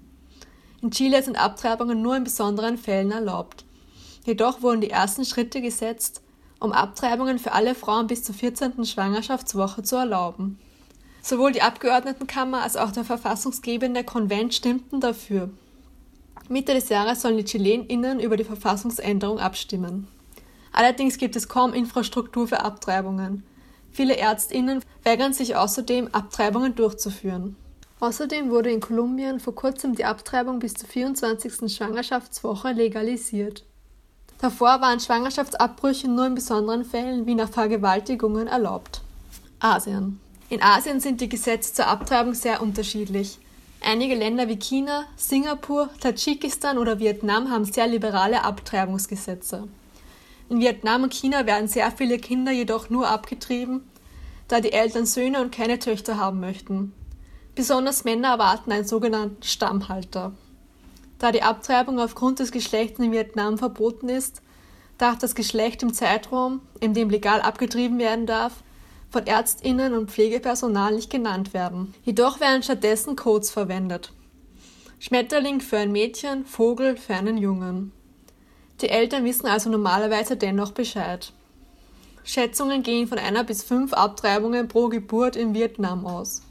In 0.81 0.91
Chile 0.91 1.21
sind 1.21 1.37
Abtreibungen 1.37 2.01
nur 2.01 2.15
in 2.15 2.23
besonderen 2.23 2.77
Fällen 2.77 3.11
erlaubt. 3.11 3.65
Jedoch 4.25 4.61
wurden 4.61 4.79
die 4.79 4.89
ersten 4.89 5.25
Schritte 5.25 5.61
gesetzt, 5.61 6.21
um 6.61 6.71
Abtreibungen 6.71 7.37
für 7.37 7.51
alle 7.51 7.75
Frauen 7.75 8.07
bis 8.07 8.23
zur 8.23 8.35
14. 8.35 8.85
Schwangerschaftswoche 8.85 9.83
zu 9.83 9.97
erlauben. 9.97 10.57
Sowohl 11.21 11.51
die 11.51 11.63
Abgeordnetenkammer 11.63 12.61
als 12.61 12.77
auch 12.77 12.91
der 12.91 13.03
verfassungsgebende 13.03 14.05
Konvent 14.05 14.53
stimmten 14.53 15.01
dafür. 15.01 15.49
Mitte 16.51 16.73
des 16.73 16.89
Jahres 16.89 17.21
sollen 17.21 17.37
die 17.37 17.45
ChilenInnen 17.45 18.19
über 18.19 18.35
die 18.35 18.43
Verfassungsänderung 18.43 19.39
abstimmen. 19.39 20.07
Allerdings 20.73 21.17
gibt 21.17 21.35
es 21.37 21.47
kaum 21.47 21.73
Infrastruktur 21.73 22.47
für 22.47 22.59
Abtreibungen. 22.59 23.43
Viele 23.91 24.17
Ärztinnen 24.17 24.83
weigern 25.03 25.33
sich 25.33 25.55
außerdem, 25.55 26.09
Abtreibungen 26.11 26.75
durchzuführen. 26.75 27.55
Außerdem 28.01 28.49
wurde 28.49 28.71
in 28.71 28.81
Kolumbien 28.81 29.39
vor 29.39 29.55
kurzem 29.55 29.95
die 29.95 30.05
Abtreibung 30.05 30.59
bis 30.59 30.73
zur 30.73 30.89
24. 30.89 31.73
Schwangerschaftswoche 31.73 32.71
legalisiert. 32.71 33.63
Davor 34.39 34.81
waren 34.81 34.99
Schwangerschaftsabbrüche 34.99 36.09
nur 36.09 36.25
in 36.25 36.35
besonderen 36.35 36.83
Fällen 36.83 37.27
wie 37.27 37.35
nach 37.35 37.49
Vergewaltigungen 37.49 38.47
erlaubt. 38.47 39.01
Asien. 39.59 40.19
In 40.49 40.61
Asien 40.61 40.99
sind 40.99 41.21
die 41.21 41.29
Gesetze 41.29 41.75
zur 41.75 41.87
Abtreibung 41.87 42.33
sehr 42.33 42.61
unterschiedlich. 42.61 43.39
Einige 43.83 44.13
Länder 44.13 44.47
wie 44.47 44.57
China, 44.57 45.05
Singapur, 45.15 45.89
Tadschikistan 45.99 46.77
oder 46.77 46.99
Vietnam 46.99 47.49
haben 47.49 47.65
sehr 47.65 47.87
liberale 47.87 48.43
Abtreibungsgesetze. 48.43 49.67
In 50.49 50.59
Vietnam 50.59 51.01
und 51.01 51.15
China 51.15 51.47
werden 51.47 51.67
sehr 51.67 51.91
viele 51.91 52.19
Kinder 52.19 52.51
jedoch 52.51 52.91
nur 52.91 53.07
abgetrieben, 53.07 53.89
da 54.47 54.61
die 54.61 54.71
Eltern 54.71 55.07
Söhne 55.07 55.41
und 55.41 55.51
keine 55.51 55.79
Töchter 55.79 56.17
haben 56.17 56.39
möchten. 56.39 56.93
Besonders 57.55 58.03
Männer 58.03 58.29
erwarten 58.29 58.71
einen 58.71 58.85
sogenannten 58.85 59.41
Stammhalter. 59.41 60.33
Da 61.17 61.31
die 61.31 61.41
Abtreibung 61.41 61.99
aufgrund 61.99 62.37
des 62.37 62.51
Geschlechts 62.51 62.99
in 62.99 63.11
Vietnam 63.11 63.57
verboten 63.57 64.09
ist, 64.09 64.43
darf 64.99 65.17
das 65.17 65.33
Geschlecht 65.33 65.81
im 65.81 65.91
Zeitraum, 65.91 66.61
in 66.79 66.93
dem 66.93 67.09
legal 67.09 67.41
abgetrieben 67.41 67.97
werden 67.97 68.27
darf, 68.27 68.53
von 69.11 69.27
Ärztinnen 69.27 69.93
und 69.93 70.09
Pflegepersonal 70.09 70.95
nicht 70.95 71.09
genannt 71.09 71.53
werden. 71.53 71.93
Jedoch 72.03 72.39
werden 72.39 72.63
stattdessen 72.63 73.15
Codes 73.15 73.51
verwendet. 73.51 74.13
Schmetterling 74.99 75.59
für 75.59 75.77
ein 75.77 75.91
Mädchen, 75.91 76.45
Vogel 76.45 76.95
für 76.95 77.15
einen 77.15 77.37
Jungen. 77.37 77.91
Die 78.79 78.89
Eltern 78.89 79.25
wissen 79.25 79.47
also 79.47 79.69
normalerweise 79.69 80.37
dennoch 80.37 80.71
Bescheid. 80.71 81.33
Schätzungen 82.23 82.83
gehen 82.83 83.07
von 83.07 83.17
einer 83.17 83.43
bis 83.43 83.63
fünf 83.63 83.93
Abtreibungen 83.93 84.67
pro 84.67 84.87
Geburt 84.87 85.35
in 85.35 85.53
Vietnam 85.53 86.05
aus. 86.05 86.43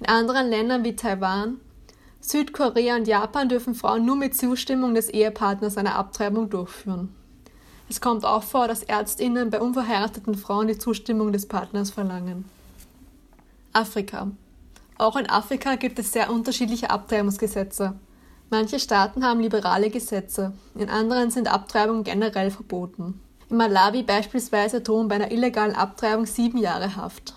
In 0.00 0.06
anderen 0.06 0.48
Ländern 0.48 0.84
wie 0.84 0.96
Taiwan, 0.96 1.60
Südkorea 2.20 2.96
und 2.96 3.06
Japan 3.06 3.48
dürfen 3.48 3.74
Frauen 3.74 4.04
nur 4.04 4.16
mit 4.16 4.34
Zustimmung 4.34 4.94
des 4.94 5.08
Ehepartners 5.08 5.76
eine 5.76 5.94
Abtreibung 5.94 6.50
durchführen. 6.50 7.14
Es 7.88 8.00
kommt 8.00 8.24
auch 8.24 8.42
vor, 8.42 8.68
dass 8.68 8.82
Ärztinnen 8.82 9.50
bei 9.50 9.60
unverheirateten 9.60 10.34
Frauen 10.34 10.68
die 10.68 10.78
Zustimmung 10.78 11.32
des 11.32 11.46
Partners 11.46 11.90
verlangen. 11.90 12.44
Afrika. 13.72 14.30
Auch 14.98 15.16
in 15.16 15.30
Afrika 15.30 15.76
gibt 15.76 15.98
es 15.98 16.12
sehr 16.12 16.30
unterschiedliche 16.30 16.90
Abtreibungsgesetze. 16.90 17.94
Manche 18.50 18.80
Staaten 18.80 19.24
haben 19.24 19.40
liberale 19.40 19.90
Gesetze, 19.90 20.52
in 20.74 20.88
anderen 20.88 21.30
sind 21.30 21.52
Abtreibungen 21.52 22.02
generell 22.02 22.50
verboten. 22.50 23.20
In 23.50 23.56
Malawi 23.56 24.02
beispielsweise 24.02 24.80
drohen 24.80 25.08
bei 25.08 25.16
einer 25.16 25.30
illegalen 25.30 25.74
Abtreibung 25.74 26.26
sieben 26.26 26.58
Jahre 26.58 26.96
Haft. 26.96 27.34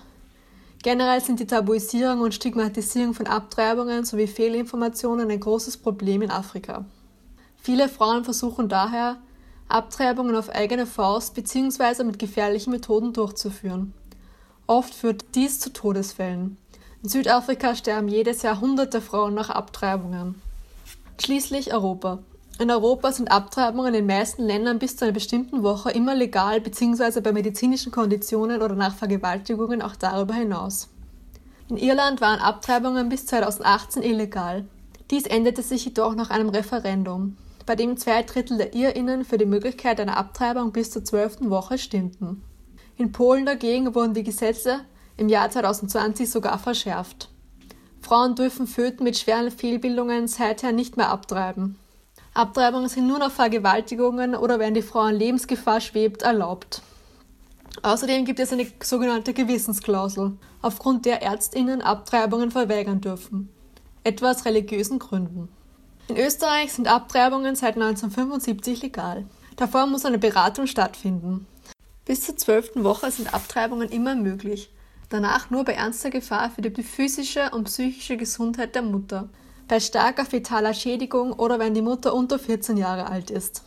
Generell 0.84 1.22
sind 1.22 1.40
die 1.40 1.48
Tabuisierung 1.48 2.22
und 2.22 2.34
Stigmatisierung 2.34 3.14
von 3.14 3.28
Abtreibungen 3.28 4.04
sowie 4.04 4.28
Fehlinformationen 4.28 5.30
ein 5.30 5.40
großes 5.40 5.78
Problem 5.78 6.24
in 6.24 6.32
Afrika. 6.32 6.86
Viele 7.62 7.88
Frauen 7.88 8.24
versuchen 8.24 8.68
daher, 8.68 9.18
Abtreibungen 9.72 10.36
auf 10.36 10.50
eigene 10.50 10.86
Faust 10.86 11.34
bzw. 11.36 12.04
mit 12.04 12.20
gefährlichen 12.20 12.72
Methoden 12.72 13.14
durchzuführen. 13.14 13.94
Oft 14.68 14.94
führt 14.94 15.26
dies 15.36 15.60
zu 15.60 15.74
Todesfällen. 15.74 16.58
In 17.04 17.10
Südafrika 17.10 17.76
sterben 17.76 18.08
jedes 18.08 18.42
Jahr 18.42 18.62
hunderte 18.62 19.02
Frauen 19.02 19.34
nach 19.34 19.50
Abtreibungen. 19.50 20.42
Schließlich 21.20 21.74
Europa. 21.74 22.20
In 22.60 22.70
Europa 22.70 23.12
sind 23.12 23.32
Abtreibungen 23.32 23.88
in 23.88 23.94
den 23.94 24.06
meisten 24.06 24.44
Ländern 24.44 24.78
bis 24.78 24.96
zu 24.96 25.06
einer 25.06 25.14
bestimmten 25.14 25.64
Woche 25.64 25.92
immer 25.92 26.14
legal 26.14 26.62
bzw. 26.62 27.22
bei 27.22 27.32
medizinischen 27.32 27.92
Konditionen 27.92 28.62
oder 28.62 28.76
nach 28.76 28.96
Vergewaltigungen 28.96 29.82
auch 29.82 29.96
darüber 29.96 30.36
hinaus. 30.36 30.90
In 31.70 31.78
Irland 31.78 32.22
waren 32.22 32.40
Abtreibungen 32.40 33.10
bis 33.10 33.26
2018 33.26 34.04
illegal. 34.04 34.66
Dies 35.10 35.26
änderte 35.26 35.64
sich 35.64 35.86
jedoch 35.86 36.16
nach 36.16 36.30
einem 36.30 36.50
Referendum, 36.50 37.38
bei 37.66 37.76
dem 37.76 37.98
zwei 37.98 38.24
Drittel 38.24 38.58
der 38.58 38.74
Irinnen 38.74 39.26
für 39.26 39.38
die 39.38 39.46
Möglichkeit 39.46 40.00
einer 40.00 40.18
Abtreibung 40.18 40.72
bis 40.72 40.92
zur 40.92 41.04
zwölften 41.04 41.50
Woche 41.50 41.78
stimmten. 41.78 42.44
In 42.98 43.12
Polen 43.12 43.46
dagegen 43.46 43.96
wurden 43.96 44.14
die 44.14 44.24
Gesetze 44.24 44.82
im 45.18 45.30
Jahr 45.30 45.50
2020 45.50 46.30
sogar 46.30 46.60
verschärft. 46.60 47.30
Frauen 48.02 48.36
dürfen 48.36 48.68
Föten 48.68 49.04
mit 49.04 49.18
schweren 49.18 49.52
Fehlbildungen 49.52 50.28
seither 50.28 50.72
nicht 50.72 50.98
mehr 50.98 51.10
abtreiben. 51.10 51.78
Abtreibungen 52.34 52.90
sind 52.90 53.08
nur 53.08 53.20
noch 53.20 53.32
Vergewaltigungen 53.32 54.36
oder 54.36 54.58
wenn 54.60 54.74
die 54.74 54.82
Frau 54.82 55.06
in 55.06 55.16
Lebensgefahr 55.16 55.82
schwebt, 55.82 56.22
erlaubt. 56.22 56.82
Außerdem 57.84 58.26
gibt 58.26 58.40
es 58.40 58.54
eine 58.54 58.68
sogenannte 58.82 59.34
Gewissensklausel, 59.34 60.38
aufgrund 60.62 61.06
der 61.06 61.22
Ärztinnen 61.22 61.82
Abtreibungen 61.82 62.52
verweigern 62.52 63.02
dürfen, 63.02 63.50
etwa 64.04 64.32
aus 64.32 64.46
religiösen 64.46 65.00
Gründen. 65.00 65.50
In 66.08 66.18
Österreich 66.18 66.74
sind 66.74 66.88
Abtreibungen 66.88 67.56
seit 67.56 67.76
1975 67.76 68.82
legal. 68.82 69.26
Davor 69.56 69.88
muss 69.88 70.06
eine 70.06 70.18
Beratung 70.18 70.68
stattfinden. 70.68 71.48
Bis 72.06 72.26
zur 72.26 72.36
zwölften 72.38 72.84
Woche 72.84 73.12
sind 73.12 73.34
Abtreibungen 73.34 73.90
immer 73.90 74.16
möglich, 74.16 74.72
danach 75.10 75.50
nur 75.50 75.64
bei 75.64 75.74
ernster 75.74 76.10
Gefahr 76.10 76.50
für 76.50 76.62
die 76.62 76.84
physische 76.84 77.52
und 77.52 77.66
psychische 77.66 78.18
Gesundheit 78.18 78.76
der 78.76 78.82
Mutter 78.82 79.30
bei 79.72 79.80
starker 79.80 80.26
fetaler 80.26 80.74
Schädigung 80.74 81.32
oder 81.32 81.58
wenn 81.58 81.74
die 81.74 81.82
Mutter 81.82 82.14
unter 82.14 82.38
14 82.38 82.76
Jahre 82.76 83.06
alt 83.06 83.32
ist. 83.32 83.64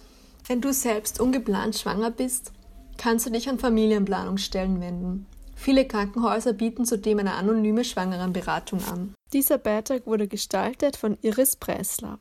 Wenn 0.46 0.60
du 0.60 0.70
selbst 0.70 1.18
ungeplant 1.18 1.76
schwanger 1.76 2.10
bist, 2.10 2.52
kannst 2.98 3.24
du 3.24 3.30
dich 3.30 3.48
an 3.48 3.58
Familienplanungsstellen 3.58 4.82
wenden. 4.82 5.26
Viele 5.54 5.86
Krankenhäuser 5.86 6.52
bieten 6.52 6.84
zudem 6.84 7.18
eine 7.20 7.34
anonyme 7.34 7.84
Schwangerenberatung 7.84 8.84
an. 8.84 9.14
Dieser 9.32 9.58
Beitrag 9.58 10.06
wurde 10.06 10.28
gestaltet 10.28 10.96
von 10.96 11.18
Iris 11.22 11.56
Preisler. 11.56 12.18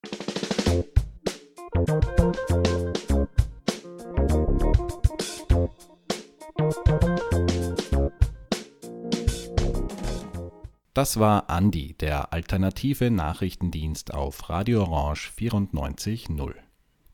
Das 10.93 11.19
war 11.19 11.50
Andi, 11.50 11.96
der 12.00 12.34
alternative 12.34 13.10
Nachrichtendienst 13.10 14.13
auf 14.13 14.50
Radio 14.50 14.84
Orange 14.84 15.32
94.0. 15.36 16.62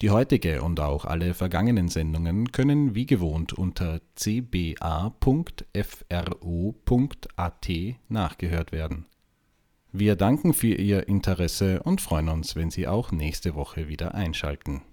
Die 0.02 0.12
heutige 0.12 0.62
und 0.62 0.80
auch 0.80 1.04
alle 1.04 1.34
vergangenen 1.34 1.90
Sendungen 1.90 2.54
können 2.54 2.96
wie 2.96 3.06
gewohnt 3.06 3.52
unter 3.52 4.00
cba.fro.at 4.16 5.20
nachgehört 8.08 8.72
werden. 8.72 9.08
Wir 9.92 10.16
danken 10.16 10.54
für 10.54 10.74
Ihr 10.74 11.10
Interesse 11.10 11.84
und 11.84 12.00
freuen 12.00 12.30
uns, 12.30 12.56
wenn 12.56 12.72
Sie 12.72 12.88
auch 12.88 13.12
nächste 13.12 13.56
Woche 13.56 13.90
wieder 13.90 14.16
einschalten. 14.16 14.84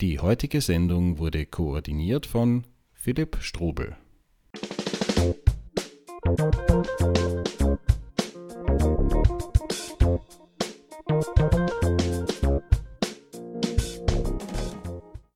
Die 0.00 0.18
heutige 0.18 0.60
Sendung 0.60 1.18
wurde 1.18 1.46
koordiniert 1.46 2.26
von 2.26 2.64
Philipp 2.92 3.36
Strobel. 3.40 3.96
Musik 6.26 9.19